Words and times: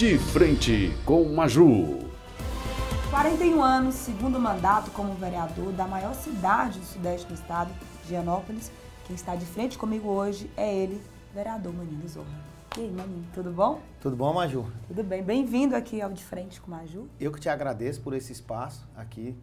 De 0.00 0.16
frente 0.16 0.96
com 1.04 1.22
Maju. 1.24 1.98
41 3.10 3.62
anos, 3.62 3.94
segundo 3.96 4.40
mandato 4.40 4.90
como 4.92 5.12
vereador 5.12 5.72
da 5.72 5.86
maior 5.86 6.14
cidade 6.14 6.78
do 6.78 6.86
sudeste 6.86 7.26
do 7.26 7.34
estado, 7.34 7.70
Gianópolis. 8.08 8.72
Quem 9.06 9.14
está 9.14 9.36
de 9.36 9.44
frente 9.44 9.76
comigo 9.76 10.08
hoje 10.08 10.50
é 10.56 10.74
ele, 10.74 11.02
vereador 11.34 11.74
Maninho 11.74 12.08
Zorra. 12.08 12.26
E 12.78 12.80
aí, 12.80 12.90
Maninho, 12.90 13.26
tudo 13.34 13.52
bom? 13.52 13.82
Tudo 14.00 14.16
bom, 14.16 14.32
Maju? 14.32 14.64
Tudo 14.88 15.04
bem. 15.04 15.22
Bem-vindo 15.22 15.76
aqui 15.76 16.00
ao 16.00 16.10
De 16.10 16.24
Frente 16.24 16.62
com 16.62 16.70
Maju. 16.70 17.06
Eu 17.20 17.30
que 17.30 17.38
te 17.38 17.50
agradeço 17.50 18.00
por 18.00 18.14
esse 18.14 18.32
espaço 18.32 18.88
aqui 18.96 19.36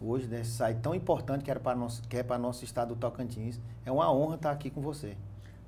hoje, 0.00 0.26
nesse 0.26 0.52
site 0.52 0.78
tão 0.80 0.94
importante 0.94 1.44
que, 1.44 1.50
era 1.50 1.60
para 1.60 1.76
nosso, 1.76 2.00
que 2.08 2.16
é 2.16 2.22
para 2.22 2.38
nosso 2.38 2.64
estado 2.64 2.94
do 2.94 2.96
Tocantins. 2.98 3.60
É 3.84 3.92
uma 3.92 4.10
honra 4.10 4.36
estar 4.36 4.52
aqui 4.52 4.70
com 4.70 4.80
você. 4.80 5.18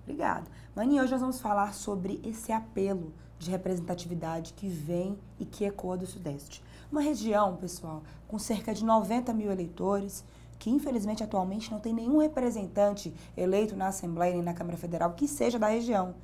Obrigada. 0.03 0.47
Maninho, 0.75 1.03
hoje 1.03 1.13
nós 1.13 1.21
vamos 1.21 1.43
falar 1.43 1.75
sobre 1.75 2.23
esse 2.25 2.51
apelo 2.51 3.13
de 3.41 3.51
representatividade 3.51 4.53
que 4.53 4.69
vem 4.69 5.19
e 5.39 5.47
que 5.47 5.65
ecoa 5.65 5.97
do 5.97 6.07
Sudeste. 6.07 6.62
Uma 6.93 7.01
região, 7.01 7.57
pessoal, 7.57 8.03
com 8.29 8.39
cerca 8.39 8.75
de 8.75 8.85
90 8.85 9.33
mil 9.33 9.51
eleitores, 9.51 10.23
que 10.59 10.69
infelizmente 10.69 11.25
atualmente 11.25 11.71
não 11.71 11.81
tem 11.81 11.95
nenhum 11.95 12.19
representante 12.19 13.15
eleito 13.34 13.75
na 13.75 13.89
Assembleia 13.89 14.34
nem 14.34 14.43
na 14.43 14.53
Câmara 14.53 14.77
Federal 14.77 15.15
que 15.15 15.27
seja 15.27 15.59
da 15.59 15.69
região. 15.69 16.15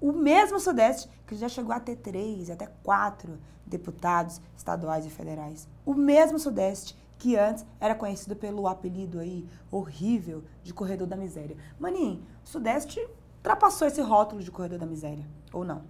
O 0.00 0.12
mesmo 0.12 0.58
Sudeste, 0.58 1.10
que 1.26 1.36
já 1.36 1.46
chegou 1.46 1.74
a 1.74 1.78
ter 1.78 1.96
três, 1.96 2.48
até 2.48 2.66
quatro 2.82 3.38
deputados 3.66 4.40
estaduais 4.56 5.04
e 5.04 5.10
federais. 5.10 5.68
O 5.84 5.92
mesmo 5.92 6.38
Sudeste, 6.38 6.96
que 7.18 7.36
antes 7.36 7.66
era 7.78 7.94
conhecido 7.94 8.34
pelo 8.34 8.66
apelido 8.66 9.20
aí 9.20 9.46
horrível 9.70 10.42
de 10.62 10.72
Corredor 10.72 11.06
da 11.06 11.16
Miséria. 11.16 11.56
Maninho, 11.78 12.22
o 12.42 12.48
Sudeste 12.48 13.06
ultrapassou 13.36 13.86
esse 13.86 14.00
rótulo 14.00 14.42
de 14.42 14.50
Corredor 14.50 14.78
da 14.78 14.86
Miséria, 14.86 15.28
ou 15.52 15.64
não? 15.64 15.82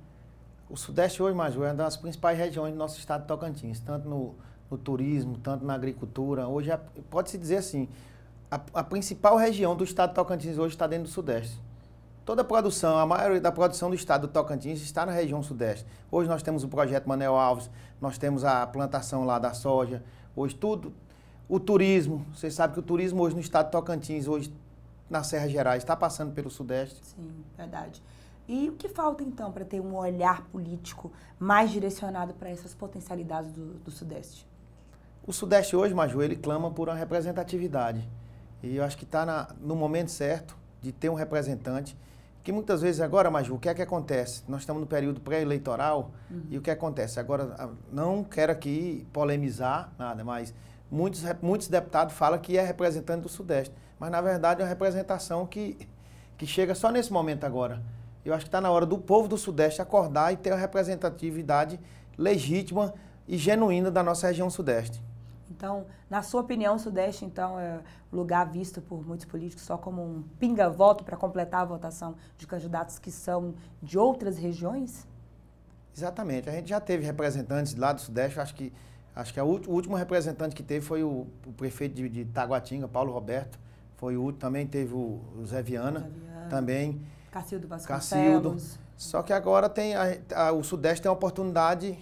O 0.69 0.77
Sudeste 0.77 1.23
hoje, 1.23 1.37
Maju, 1.37 1.65
é 1.65 1.69
uma 1.69 1.75
das 1.75 1.97
principais 1.97 2.39
regiões 2.39 2.73
do 2.73 2.79
nosso 2.79 2.99
estado 2.99 3.23
de 3.23 3.29
Tocantins, 3.29 3.81
tanto 3.81 4.09
no, 4.09 4.35
no 4.71 4.79
turismo, 4.79 5.39
tanto 5.39 5.65
na 5.65 5.75
agricultura. 5.75 6.49
Hoje, 6.49 6.71
pode-se 7.11 7.37
dizer 7.37 7.57
assim, 7.57 7.89
a, 8.51 8.61
a, 8.75 8.85
principal 8.85 9.37
região 9.37 9.77
do 9.77 9.85
estado 9.85 10.11
de 10.11 10.15
Tocantins 10.15 10.59
hoje 10.59 10.75
está 10.75 10.87
dentro 10.87 11.05
do 11.05 11.11
Sudeste. 11.11 11.61
Toda 12.25 12.43
a 12.43 12.45
produção, 12.45 12.99
a 12.99 13.05
maioria 13.05 13.41
da 13.41 13.51
produção 13.51 13.91
do 13.91 13.97
estado 13.97 14.27
do 14.27 14.33
Tocantins 14.33 14.81
está 14.81 15.05
na 15.05 15.13
região 15.13 15.43
Sudeste. 15.43 15.85
Hoje 16.11 16.29
nós 16.29 16.43
temos 16.43 16.63
o 16.63 16.69
projeto 16.69 17.09
Manel 17.09 17.35
Alves, 17.35 17.69
nós 18.01 18.17
temos 18.17 18.45
a 18.45 18.67
plantação 18.67 19.25
lá 19.25 19.39
da 19.39 19.53
soja, 19.53 20.03
hoje 20.37 20.55
tudo. 20.55 20.93
O 21.49 21.59
turismo, 21.59 22.25
você 22.33 22.51
sabe 22.51 22.75
que 22.75 22.79
o 22.79 22.83
turismo 22.83 23.23
hoje 23.23 23.35
no 23.35 23.41
estado 23.41 23.67
de 23.67 23.73
Tocantins, 23.73 24.29
hoje 24.29 24.55
na 25.11 25.23
Serra 25.23 25.49
Gerais, 25.49 25.83
está 25.83 25.97
passando 25.97 26.33
pelo 26.33 26.49
Sudeste. 26.49 27.01
Sim, 27.03 27.31
verdade. 27.57 28.03
E 28.53 28.69
o 28.69 28.73
que 28.73 28.87
falta 28.87 29.25
então 29.25 29.51
para 29.51 29.65
ter 29.65 29.81
um 29.81 29.97
olhar 29.97 30.43
político 30.49 31.11
mais 31.39 31.71
direcionado 31.71 32.35
para 32.35 32.51
essas 32.51 32.75
potencialidades 32.75 33.51
do, 33.51 33.77
do, 33.79 33.91
Sudeste? 33.91 34.47
O 35.27 35.33
Sudeste 35.33 35.75
hoje, 35.75 35.95
Maju, 35.95 36.21
ele 36.21 36.37
clama 36.37 36.71
por 36.71 36.91
uma 36.91 36.95
representatividade. 36.95 38.07
E 38.63 38.77
eu 38.77 38.85
acho 38.85 38.99
que 38.99 39.05
está 39.05 39.55
no 39.59 39.75
momento 39.75 40.11
certo 40.11 40.55
de 40.83 40.93
ter 40.93 41.09
um 41.09 41.15
representante. 41.15 41.97
Que 42.45 42.53
muitas 42.53 42.83
vezes 42.83 43.01
agora, 43.01 43.31
Maju, 43.31 43.55
o 43.55 43.59
que 43.59 43.71
é 43.71 43.75
que 43.75 43.81
acontece? 43.81 44.43
Nós 44.47 44.61
estamos 44.61 44.83
no 44.83 44.87
período 44.87 45.19
pré-eleitoral 45.23 46.11
uhum. 46.31 46.43
e 46.51 46.59
o 46.59 46.61
que 46.61 46.71
acontece? 46.71 47.19
Agora, 47.19 47.71
não 47.91 48.23
quero 48.23 48.53
aqui 48.53 49.07
polemizar 49.15 49.91
nada, 49.99 50.23
mas 50.23 50.53
muitos, 50.91 51.23
muitos 51.41 51.69
deputados 51.69 52.15
falam 52.15 52.39
que 52.39 52.59
é 52.59 52.63
representante 52.63 53.23
do 53.23 53.31
Sudeste. 53.31 53.75
Mas, 53.99 54.11
na 54.11 54.21
verdade, 54.21 54.61
é 54.61 54.65
uma 54.65 54.69
representação 54.69 55.47
que, 55.47 55.89
que 56.37 56.47
chega 56.47 56.75
só 56.75 56.91
nesse 56.91 57.11
momento 57.11 57.45
agora. 57.45 57.81
Eu 58.25 58.33
acho 58.35 58.45
que 58.45 58.49
está 58.49 58.61
na 58.61 58.71
hora 58.71 58.87
do 58.87 58.99
povo 58.99 59.29
do 59.29 59.37
Sudeste 59.37 59.83
acordar 59.83 60.33
e 60.33 60.37
ter 60.37 60.51
uma 60.53 60.59
representatividade 60.59 61.79
legítima 62.17 62.95
e 63.27 63.37
genuína 63.37 63.91
da 63.91 64.03
nossa 64.03 64.29
região 64.29 64.49
Sudeste. 64.49 65.03
Então, 65.51 65.87
na 66.09 66.23
sua 66.23 66.41
opinião, 66.41 66.77
o 66.77 66.79
Sudeste, 66.79 67.25
então, 67.25 67.59
é 67.59 67.81
lugar 68.13 68.45
visto 68.51 68.81
por 68.81 69.07
muitos 69.07 69.27
políticos 69.27 69.65
só 69.65 69.77
como 69.77 70.03
um 70.03 70.23
pinga-voto 70.39 71.05
para 71.05 71.17
completar 71.17 71.63
a 71.63 71.65
votação 71.65 72.15
de 72.39 72.47
candidatos 72.47 72.99
que 72.99 73.11
são 73.11 73.55
de 73.83 73.99
outras 73.99 74.39
regiões? 74.39 75.07
Exatamente. 75.95 76.49
A 76.49 76.53
gente 76.53 76.69
já 76.69 76.81
teve 76.81 77.05
representantes 77.05 77.75
lá 77.75 77.93
do 77.93 78.01
Sudeste, 78.01 78.41
acho 78.41 78.55
que, 78.55 78.73
acho 79.15 79.33
que 79.33 79.41
o 79.41 79.45
último 79.45 79.95
representante 79.95 80.55
que 80.55 80.63
teve 80.63 80.85
foi 80.85 81.03
o, 81.03 81.27
o 81.47 81.53
prefeito 81.57 81.95
de, 81.95 82.09
de 82.09 82.25
Taguatinga, 82.25 82.89
Paulo 82.89 83.13
Roberto. 83.13 83.59
Foi 83.97 84.17
o 84.17 84.23
último, 84.23 84.41
também 84.41 84.67
teve 84.67 84.95
o, 84.95 85.21
o 85.39 85.45
Zé 85.45 85.63
Viana, 85.63 86.01
Zé 86.01 86.09
Viana. 86.09 86.49
também. 86.49 87.01
Cacildo 87.33 87.67
Vasconcelos. 87.67 88.53
Cacildo. 88.53 88.83
Só 88.97 89.23
que 89.23 89.33
agora 89.33 89.69
tem 89.69 89.97
a, 89.97 90.19
a, 90.35 90.53
o 90.53 90.63
Sudeste 90.63 91.03
tem 91.03 91.09
a 91.09 91.13
oportunidade 91.13 91.99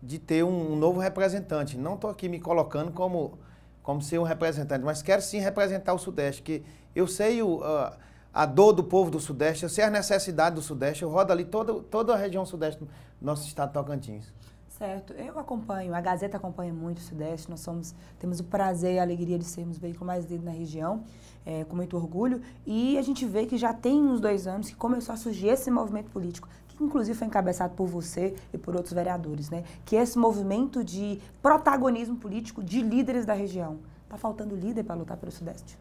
de 0.00 0.18
ter 0.18 0.44
um, 0.44 0.74
um 0.74 0.76
novo 0.76 1.00
representante. 1.00 1.76
Não 1.76 1.94
estou 1.94 2.10
aqui 2.10 2.28
me 2.28 2.38
colocando 2.38 2.92
como, 2.92 3.38
como 3.82 4.02
ser 4.02 4.18
um 4.18 4.22
representante, 4.22 4.84
mas 4.84 5.02
quero 5.02 5.22
sim 5.22 5.38
representar 5.38 5.94
o 5.94 5.98
Sudeste, 5.98 6.42
que 6.42 6.62
eu 6.94 7.06
sei 7.08 7.42
o, 7.42 7.64
a, 7.64 7.96
a 8.32 8.46
dor 8.46 8.72
do 8.72 8.84
povo 8.84 9.10
do 9.10 9.18
Sudeste, 9.18 9.62
eu 9.62 9.68
sei 9.68 9.84
a 9.84 9.90
necessidade 9.90 10.54
do 10.54 10.62
Sudeste, 10.62 11.02
eu 11.02 11.08
rodo 11.08 11.32
ali 11.32 11.44
toda, 11.44 11.74
toda 11.84 12.12
a 12.12 12.16
região 12.16 12.44
Sudeste 12.44 12.84
do 12.84 12.88
nosso 13.20 13.46
estado 13.46 13.68
de 13.68 13.74
Tocantins. 13.74 14.32
Certo, 14.68 15.12
eu 15.12 15.38
acompanho, 15.38 15.94
a 15.94 16.00
Gazeta 16.00 16.36
acompanha 16.36 16.72
muito 16.72 16.98
o 16.98 17.02
Sudeste, 17.02 17.48
nós 17.48 17.60
somos, 17.60 17.94
temos 18.18 18.40
o 18.40 18.44
prazer 18.44 18.94
e 18.94 18.98
a 18.98 19.02
alegria 19.02 19.38
de 19.38 19.44
sermos 19.44 19.76
o 19.76 19.80
veículo 19.80 20.06
mais 20.06 20.24
lido 20.24 20.44
na 20.44 20.50
região, 20.50 21.04
é, 21.44 21.64
com 21.64 21.76
muito 21.76 21.96
orgulho, 21.96 22.40
e 22.66 22.96
a 22.98 23.02
gente 23.02 23.26
vê 23.26 23.46
que 23.46 23.56
já 23.56 23.72
tem 23.72 24.00
uns 24.00 24.20
dois 24.20 24.46
anos 24.46 24.68
que 24.68 24.76
começou 24.76 25.12
a 25.12 25.16
surgir 25.16 25.48
esse 25.48 25.70
movimento 25.70 26.10
político, 26.10 26.48
que 26.68 26.82
inclusive 26.82 27.16
foi 27.16 27.26
encabeçado 27.26 27.74
por 27.74 27.86
você 27.86 28.34
e 28.52 28.58
por 28.58 28.74
outros 28.74 28.92
vereadores, 28.92 29.50
né? 29.50 29.64
que 29.84 29.96
é 29.96 30.02
esse 30.02 30.18
movimento 30.18 30.84
de 30.84 31.20
protagonismo 31.40 32.16
político 32.16 32.62
de 32.62 32.82
líderes 32.82 33.24
da 33.24 33.34
região. 33.34 33.78
Está 34.04 34.16
faltando 34.16 34.54
líder 34.54 34.84
para 34.84 34.94
lutar 34.94 35.16
pelo 35.16 35.32
Sudeste? 35.32 35.78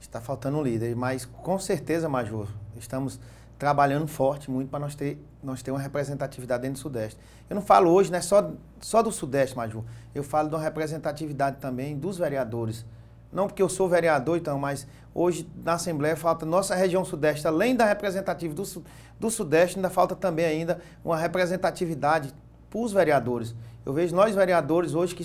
Está 0.00 0.20
faltando 0.20 0.62
líder, 0.62 0.96
mas 0.96 1.26
com 1.26 1.58
certeza, 1.58 2.08
Major, 2.08 2.48
estamos 2.76 3.20
trabalhando 3.60 4.06
forte 4.06 4.50
muito 4.50 4.70
para 4.70 4.78
nós 4.78 4.94
ter, 4.94 5.22
nós 5.42 5.62
ter 5.62 5.70
uma 5.70 5.78
representatividade 5.78 6.62
dentro 6.62 6.78
do 6.78 6.82
Sudeste. 6.82 7.20
Eu 7.48 7.54
não 7.54 7.60
falo 7.60 7.90
hoje, 7.90 8.10
né, 8.10 8.22
só, 8.22 8.52
só 8.80 9.02
do 9.02 9.12
Sudeste, 9.12 9.54
Maju. 9.54 9.84
Eu 10.14 10.24
falo 10.24 10.48
de 10.48 10.54
uma 10.54 10.62
representatividade 10.62 11.58
também 11.58 11.94
dos 11.94 12.16
vereadores. 12.16 12.86
Não 13.32 13.46
porque 13.46 13.62
eu 13.62 13.68
sou 13.68 13.88
vereador, 13.88 14.36
então, 14.36 14.58
mas 14.58 14.86
hoje 15.14 15.48
na 15.64 15.74
Assembleia 15.74 16.16
falta 16.16 16.44
nossa 16.44 16.74
região 16.74 17.04
Sudeste, 17.04 17.46
além 17.46 17.76
da 17.76 17.84
representatividade 17.84 18.72
do, 18.74 18.84
do 19.18 19.30
Sudeste, 19.30 19.76
ainda 19.76 19.90
falta 19.90 20.16
também 20.16 20.44
ainda 20.44 20.80
uma 21.04 21.16
representatividade 21.16 22.32
para 22.68 22.80
os 22.80 22.92
vereadores. 22.92 23.54
Eu 23.84 23.92
vejo 23.92 24.14
nós 24.14 24.34
vereadores 24.34 24.94
hoje 24.94 25.14
que 25.14 25.24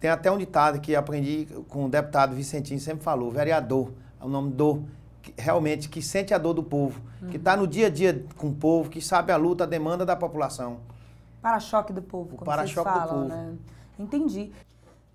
tem 0.00 0.10
até 0.10 0.30
um 0.30 0.38
ditado 0.38 0.80
que 0.80 0.94
aprendi 0.94 1.46
com 1.68 1.86
o 1.86 1.88
deputado 1.88 2.34
Vicentinho, 2.34 2.80
sempre 2.80 3.02
falou, 3.02 3.30
vereador, 3.30 3.90
é 4.20 4.24
o 4.24 4.28
nome 4.28 4.52
do 4.52 4.84
realmente 5.36 5.88
que 5.88 6.00
sente 6.00 6.32
a 6.32 6.38
dor 6.38 6.54
do 6.54 6.62
povo, 6.62 7.00
uhum. 7.20 7.28
que 7.28 7.36
está 7.36 7.56
no 7.56 7.66
dia 7.66 7.88
a 7.88 7.90
dia 7.90 8.24
com 8.36 8.48
o 8.48 8.54
povo, 8.54 8.88
que 8.88 9.00
sabe 9.00 9.32
a 9.32 9.36
luta, 9.36 9.64
a 9.64 9.66
demanda 9.66 10.06
da 10.06 10.16
população. 10.16 10.78
Para-choque 11.42 11.92
do 11.92 12.02
povo, 12.02 12.36
como 12.36 12.44
para-choque 12.44 12.90
do 12.90 13.08
povo. 13.08 13.24
Né? 13.24 13.54
Entendi. 13.98 14.52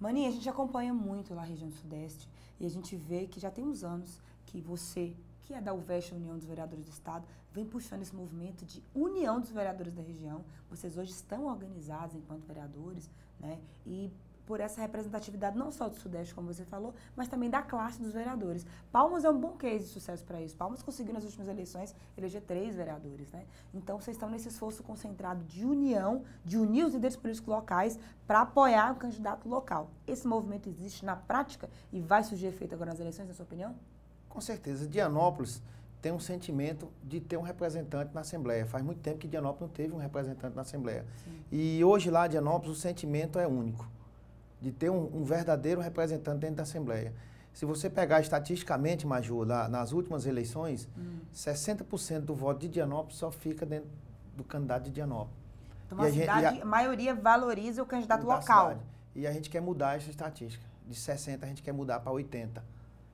Maninha, 0.03 0.27
a 0.27 0.31
gente 0.33 0.49
acompanha 0.49 0.93
muito 0.93 1.33
lá 1.33 1.43
a 1.43 1.45
região 1.45 1.71
sudeste 1.71 2.29
e 2.59 2.65
a 2.65 2.69
gente 2.69 2.93
vê 2.93 3.25
que 3.25 3.39
já 3.39 3.49
tem 3.49 3.63
uns 3.63 3.85
anos 3.85 4.21
que 4.45 4.59
você, 4.59 5.15
que 5.43 5.53
é 5.53 5.61
da 5.61 5.73
UVEST, 5.73 6.13
União 6.13 6.35
dos 6.35 6.45
Vereadores 6.45 6.83
do 6.83 6.91
Estado, 6.91 7.25
vem 7.53 7.65
puxando 7.65 8.01
esse 8.01 8.13
movimento 8.13 8.65
de 8.65 8.83
união 8.93 9.39
dos 9.39 9.49
vereadores 9.49 9.93
da 9.93 10.01
região. 10.01 10.43
Vocês 10.69 10.97
hoje 10.97 11.11
estão 11.11 11.45
organizados 11.45 12.17
enquanto 12.17 12.43
vereadores, 12.45 13.09
né? 13.39 13.61
E 13.85 14.11
por 14.45 14.59
essa 14.59 14.81
representatividade 14.81 15.57
não 15.57 15.71
só 15.71 15.87
do 15.87 15.95
Sudeste, 15.95 16.33
como 16.33 16.53
você 16.53 16.65
falou, 16.65 16.93
mas 17.15 17.27
também 17.27 17.49
da 17.49 17.61
classe 17.61 18.01
dos 18.01 18.11
vereadores. 18.11 18.65
Palmas 18.91 19.23
é 19.23 19.29
um 19.29 19.39
bom 19.39 19.53
case 19.53 19.85
de 19.85 19.91
sucesso 19.91 20.23
para 20.23 20.41
isso. 20.41 20.55
Palmas 20.55 20.81
conseguiu 20.81 21.13
nas 21.13 21.23
últimas 21.23 21.47
eleições 21.47 21.95
eleger 22.17 22.41
três 22.41 22.75
vereadores, 22.75 23.31
né? 23.31 23.45
Então 23.73 23.99
vocês 23.99 24.15
estão 24.15 24.29
nesse 24.29 24.49
esforço 24.49 24.83
concentrado 24.83 25.43
de 25.45 25.65
união, 25.65 26.23
de 26.43 26.57
unir 26.57 26.85
os 26.85 26.93
líderes 26.93 27.15
políticos 27.15 27.49
locais 27.49 27.99
para 28.27 28.41
apoiar 28.41 28.91
o 28.91 28.95
candidato 28.95 29.47
local. 29.47 29.89
Esse 30.05 30.27
movimento 30.27 30.67
existe 30.67 31.05
na 31.05 31.15
prática 31.15 31.69
e 31.91 31.99
vai 31.99 32.23
surgir 32.23 32.47
efeito 32.47 32.75
agora 32.75 32.91
nas 32.91 32.99
eleições, 32.99 33.27
na 33.27 33.33
sua 33.33 33.45
opinião? 33.45 33.75
Com 34.27 34.41
certeza. 34.41 34.87
Dianópolis 34.87 35.61
tem 36.01 36.11
um 36.11 36.19
sentimento 36.19 36.91
de 37.01 37.21
ter 37.21 37.37
um 37.37 37.41
representante 37.41 38.13
na 38.13 38.21
Assembleia. 38.21 38.65
Faz 38.65 38.83
muito 38.83 38.99
tempo 38.99 39.19
que 39.19 39.27
Dianópolis 39.27 39.61
não 39.61 39.69
teve 39.69 39.93
um 39.93 39.97
representante 39.97 40.53
na 40.53 40.63
Assembleia. 40.63 41.05
Sim. 41.23 41.39
E 41.49 41.83
hoje 41.83 42.09
lá, 42.09 42.27
Dianópolis, 42.27 42.77
o 42.77 42.79
sentimento 42.79 43.39
é 43.39 43.47
único 43.47 43.87
de 44.63 44.71
ter 44.71 44.89
um, 44.89 45.09
um, 45.13 45.25
verdadeiro 45.25 45.81
representante 45.81 46.39
dentro 46.39 46.55
da 46.55 46.63
Assembleia. 46.63 47.13
Se 47.51 47.65
você 47.65 47.89
pegar 47.89 48.21
estatisticamente, 48.21 49.05
Maju, 49.05 49.43
lá, 49.43 49.67
nas 49.67 49.91
últimas 49.91 50.25
eleições, 50.25 50.87
hum. 50.97 51.19
60% 51.35 52.21
do 52.21 52.33
voto 52.33 52.61
de 52.61 52.69
Dianópolis 52.69 53.17
só 53.17 53.29
fica 53.29 53.65
dentro 53.65 53.89
do 54.37 54.43
candidato 54.45 54.85
de 54.85 54.91
Dianópolis. 54.91 55.35
Então, 55.85 55.99
a, 55.99 56.09
cidade, 56.09 56.59
a, 56.59 56.63
a, 56.63 56.65
maioria 56.65 57.13
valoriza 57.13 57.83
o 57.83 57.85
candidato 57.85 58.25
local. 58.25 58.69
Cidade. 58.69 58.85
E 59.13 59.27
a 59.27 59.33
gente 59.33 59.49
quer 59.49 59.61
mudar 59.61 59.97
essa 59.97 60.09
estatística. 60.09 60.65
De 60.87 60.95
60% 60.95 61.43
a 61.43 61.45
gente 61.45 61.61
quer 61.61 61.73
mudar 61.73 61.99
para 61.99 62.13
80%. 62.13 62.61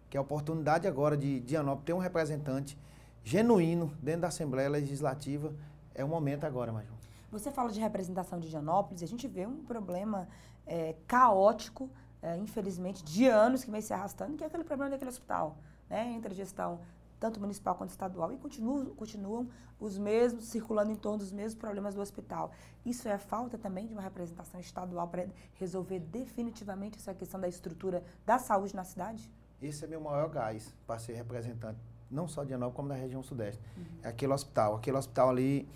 Que 0.08 0.18
é 0.18 0.20
a 0.20 0.22
oportunidade 0.22 0.88
agora 0.88 1.18
de 1.18 1.40
Dianópolis 1.40 1.86
ter 1.86 1.94
um 1.94 2.00
representante 2.00 2.78
genuíno 3.24 3.92
dentro 4.00 4.22
da 4.22 4.28
Assembleia 4.28 4.70
Legislativa. 4.70 5.52
É 5.96 6.06
o 6.06 6.08
momento 6.08 6.46
agora, 6.46 6.72
Maju. 6.72 6.99
Você 7.32 7.52
fala 7.52 7.72
de 7.72 7.80
representação 7.80 8.40
de 8.40 8.48
Higienópolis, 8.48 9.04
a 9.04 9.08
gente 9.08 9.28
vê 9.28 9.46
um 9.46 9.64
problema 9.64 10.28
é, 10.66 10.96
caótico, 11.08 11.90
é, 12.22 12.36
infelizmente, 12.38 13.04
de 13.04 13.28
anos 13.28 13.64
que 13.64 13.72
vem 13.72 13.82
se 13.82 13.94
arrastando, 13.94 14.36
que 14.36 14.44
é 14.44 14.48
aquele 14.48 14.64
problema 14.64 14.92
daquele 14.92 15.10
hospital, 15.10 15.58
né? 15.90 16.12
Entre 16.12 16.34
a 16.34 16.36
gestão 16.36 16.80
tanto 17.20 17.40
municipal 17.40 17.76
quanto 17.76 17.90
estadual, 17.90 18.32
e 18.32 18.38
continuam, 18.38 18.86
continuam 18.96 19.50
os 19.80 19.98
mesmos, 19.98 20.46
circulando 20.46 20.92
em 20.92 20.96
torno 20.96 21.18
dos 21.18 21.32
mesmos 21.32 21.56
problemas 21.56 21.94
do 21.94 22.02
hospital. 22.02 22.52
Isso 22.86 23.08
é 23.08 23.18
falta 23.18 23.58
também 23.58 23.86
de 23.86 23.94
uma 23.94 24.02
representação 24.02 24.60
estadual 24.60 25.08
para 25.08 25.28
resolver 25.56 26.00
definitivamente 26.00 26.98
essa 26.98 27.14
questão 27.14 27.40
da 27.40 27.48
estrutura 27.48 28.04
da 28.26 28.40
saúde 28.40 28.76
na 28.76 28.84
cidade? 28.84 29.30
Esse 29.62 29.84
é 29.84 29.88
meu 29.88 30.00
maior 30.00 30.30
gás 30.30 30.74
para 30.88 30.98
ser 30.98 31.14
representante, 31.14 31.80
não 32.10 32.28
só 32.28 32.46
de 32.46 32.54
Anópolis, 32.54 32.76
como 32.76 32.90
da 32.90 32.96
região 32.96 33.22
sudeste. 33.22 33.62
Uhum. 33.76 33.84
É 34.04 34.08
aquele 34.08 34.32
hospital. 34.32 34.76
Aquele 34.76 34.98
hospital 34.98 35.30
ali, 35.30 35.68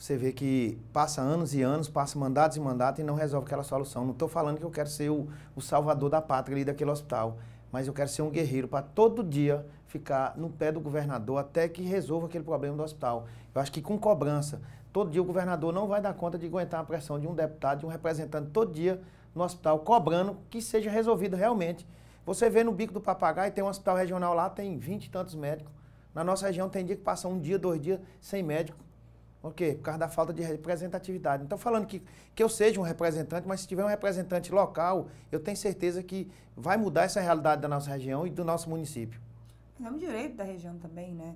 você 0.00 0.16
vê 0.16 0.32
que 0.32 0.78
passa 0.94 1.20
anos 1.20 1.54
e 1.54 1.60
anos, 1.60 1.86
passa 1.86 2.18
mandatos 2.18 2.56
e 2.56 2.60
mandatos 2.60 3.00
e 3.00 3.02
não 3.02 3.14
resolve 3.14 3.44
aquela 3.44 3.62
solução. 3.62 4.02
Não 4.02 4.12
estou 4.12 4.28
falando 4.28 4.56
que 4.56 4.64
eu 4.64 4.70
quero 4.70 4.88
ser 4.88 5.10
o, 5.10 5.28
o 5.54 5.60
salvador 5.60 6.08
da 6.08 6.22
pátria 6.22 6.56
ali 6.56 6.64
daquele 6.64 6.90
hospital, 6.90 7.36
mas 7.70 7.86
eu 7.86 7.92
quero 7.92 8.08
ser 8.08 8.22
um 8.22 8.30
guerreiro 8.30 8.66
para 8.66 8.80
todo 8.80 9.22
dia 9.22 9.66
ficar 9.86 10.38
no 10.38 10.48
pé 10.48 10.72
do 10.72 10.80
governador 10.80 11.36
até 11.36 11.68
que 11.68 11.82
resolva 11.82 12.28
aquele 12.28 12.42
problema 12.42 12.74
do 12.78 12.82
hospital. 12.82 13.26
Eu 13.54 13.60
acho 13.60 13.70
que 13.70 13.82
com 13.82 13.98
cobrança, 13.98 14.62
todo 14.90 15.10
dia 15.10 15.20
o 15.20 15.24
governador 15.24 15.70
não 15.70 15.86
vai 15.86 16.00
dar 16.00 16.14
conta 16.14 16.38
de 16.38 16.46
aguentar 16.46 16.80
a 16.80 16.84
pressão 16.84 17.20
de 17.20 17.28
um 17.28 17.34
deputado, 17.34 17.80
de 17.80 17.84
um 17.84 17.90
representante 17.90 18.48
todo 18.52 18.72
dia 18.72 19.02
no 19.34 19.44
hospital, 19.44 19.80
cobrando 19.80 20.38
que 20.48 20.62
seja 20.62 20.90
resolvido 20.90 21.36
realmente. 21.36 21.86
Você 22.24 22.48
vê 22.48 22.64
no 22.64 22.72
Bico 22.72 22.94
do 22.94 23.02
Papagaio, 23.02 23.52
tem 23.52 23.62
um 23.62 23.68
hospital 23.68 23.96
regional 23.96 24.32
lá, 24.32 24.48
tem 24.48 24.78
vinte 24.78 25.04
e 25.04 25.10
tantos 25.10 25.34
médicos. 25.34 25.70
Na 26.14 26.24
nossa 26.24 26.46
região 26.46 26.70
tem 26.70 26.86
dia 26.86 26.96
que 26.96 27.02
passa 27.02 27.28
um 27.28 27.38
dia, 27.38 27.58
dois 27.58 27.78
dias 27.78 28.00
sem 28.18 28.42
médico. 28.42 28.78
Por 29.40 29.54
quê? 29.54 29.74
Por 29.74 29.82
causa 29.82 29.98
da 29.98 30.08
falta 30.08 30.32
de 30.32 30.42
representatividade. 30.42 31.44
Estou 31.44 31.58
falando 31.58 31.86
que, 31.86 32.02
que 32.34 32.42
eu 32.42 32.48
seja 32.48 32.78
um 32.78 32.82
representante, 32.82 33.48
mas 33.48 33.60
se 33.60 33.68
tiver 33.68 33.84
um 33.84 33.88
representante 33.88 34.52
local, 34.52 35.08
eu 35.32 35.40
tenho 35.40 35.56
certeza 35.56 36.02
que 36.02 36.30
vai 36.54 36.76
mudar 36.76 37.04
essa 37.04 37.20
realidade 37.20 37.62
da 37.62 37.68
nossa 37.68 37.90
região 37.90 38.26
e 38.26 38.30
do 38.30 38.44
nosso 38.44 38.68
município. 38.68 39.20
É 39.82 39.88
um 39.88 39.96
direito 39.96 40.36
da 40.36 40.44
região 40.44 40.76
também, 40.76 41.14
né? 41.14 41.34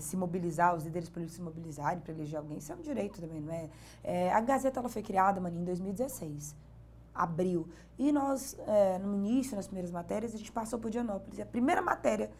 Se 0.00 0.16
mobilizar, 0.16 0.74
os 0.74 0.84
líderes 0.84 1.08
políticos 1.08 1.36
se 1.36 1.42
mobilizarem 1.42 2.00
para 2.00 2.12
eleger 2.12 2.38
alguém, 2.38 2.58
isso 2.58 2.72
é 2.72 2.74
um 2.74 2.80
direito 2.80 3.20
também, 3.20 3.40
não 3.40 3.52
é? 3.52 3.68
é 4.02 4.32
a 4.32 4.40
Gazeta 4.40 4.80
ela 4.80 4.88
foi 4.88 5.02
criada, 5.02 5.40
mano, 5.40 5.60
em 5.60 5.64
2016, 5.64 6.56
abril. 7.14 7.68
E 7.96 8.10
nós, 8.10 8.56
é, 8.66 8.98
no 8.98 9.14
início, 9.14 9.54
nas 9.54 9.66
primeiras 9.66 9.92
matérias, 9.92 10.34
a 10.34 10.38
gente 10.38 10.50
passou 10.50 10.78
por 10.78 10.90
Dianópolis. 10.90 11.38
E 11.38 11.42
a 11.42 11.46
primeira 11.46 11.80
matéria 11.80 12.30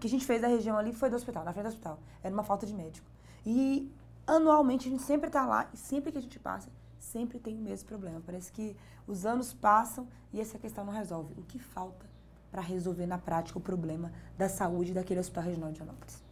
que 0.00 0.06
a 0.06 0.10
gente 0.10 0.24
fez 0.24 0.40
da 0.40 0.48
região 0.48 0.76
ali 0.76 0.92
foi 0.92 1.10
do 1.10 1.16
hospital, 1.16 1.44
na 1.44 1.52
frente 1.52 1.66
do 1.66 1.68
hospital. 1.68 1.98
Era 2.22 2.34
uma 2.34 2.42
falta 2.42 2.66
de 2.66 2.74
médico. 2.74 3.06
E 3.46 3.92
anualmente 4.26 4.88
a 4.88 4.90
gente 4.90 5.02
sempre 5.02 5.28
está 5.28 5.46
lá 5.46 5.68
e 5.72 5.76
sempre 5.76 6.12
que 6.12 6.18
a 6.18 6.22
gente 6.22 6.38
passa, 6.38 6.68
sempre 6.98 7.38
tem 7.38 7.56
o 7.56 7.60
mesmo 7.60 7.88
problema. 7.88 8.22
Parece 8.24 8.50
que 8.52 8.76
os 9.06 9.26
anos 9.26 9.52
passam 9.52 10.08
e 10.32 10.40
essa 10.40 10.58
questão 10.58 10.84
não 10.84 10.92
resolve. 10.92 11.34
O 11.36 11.42
que 11.42 11.58
falta 11.58 12.06
para 12.50 12.62
resolver 12.62 13.06
na 13.06 13.18
prática 13.18 13.58
o 13.58 13.62
problema 13.62 14.12
da 14.38 14.48
saúde 14.48 14.94
daquele 14.94 15.20
hospital 15.20 15.44
regional 15.44 15.72
de 15.72 15.82
Anópolis? 15.82 16.22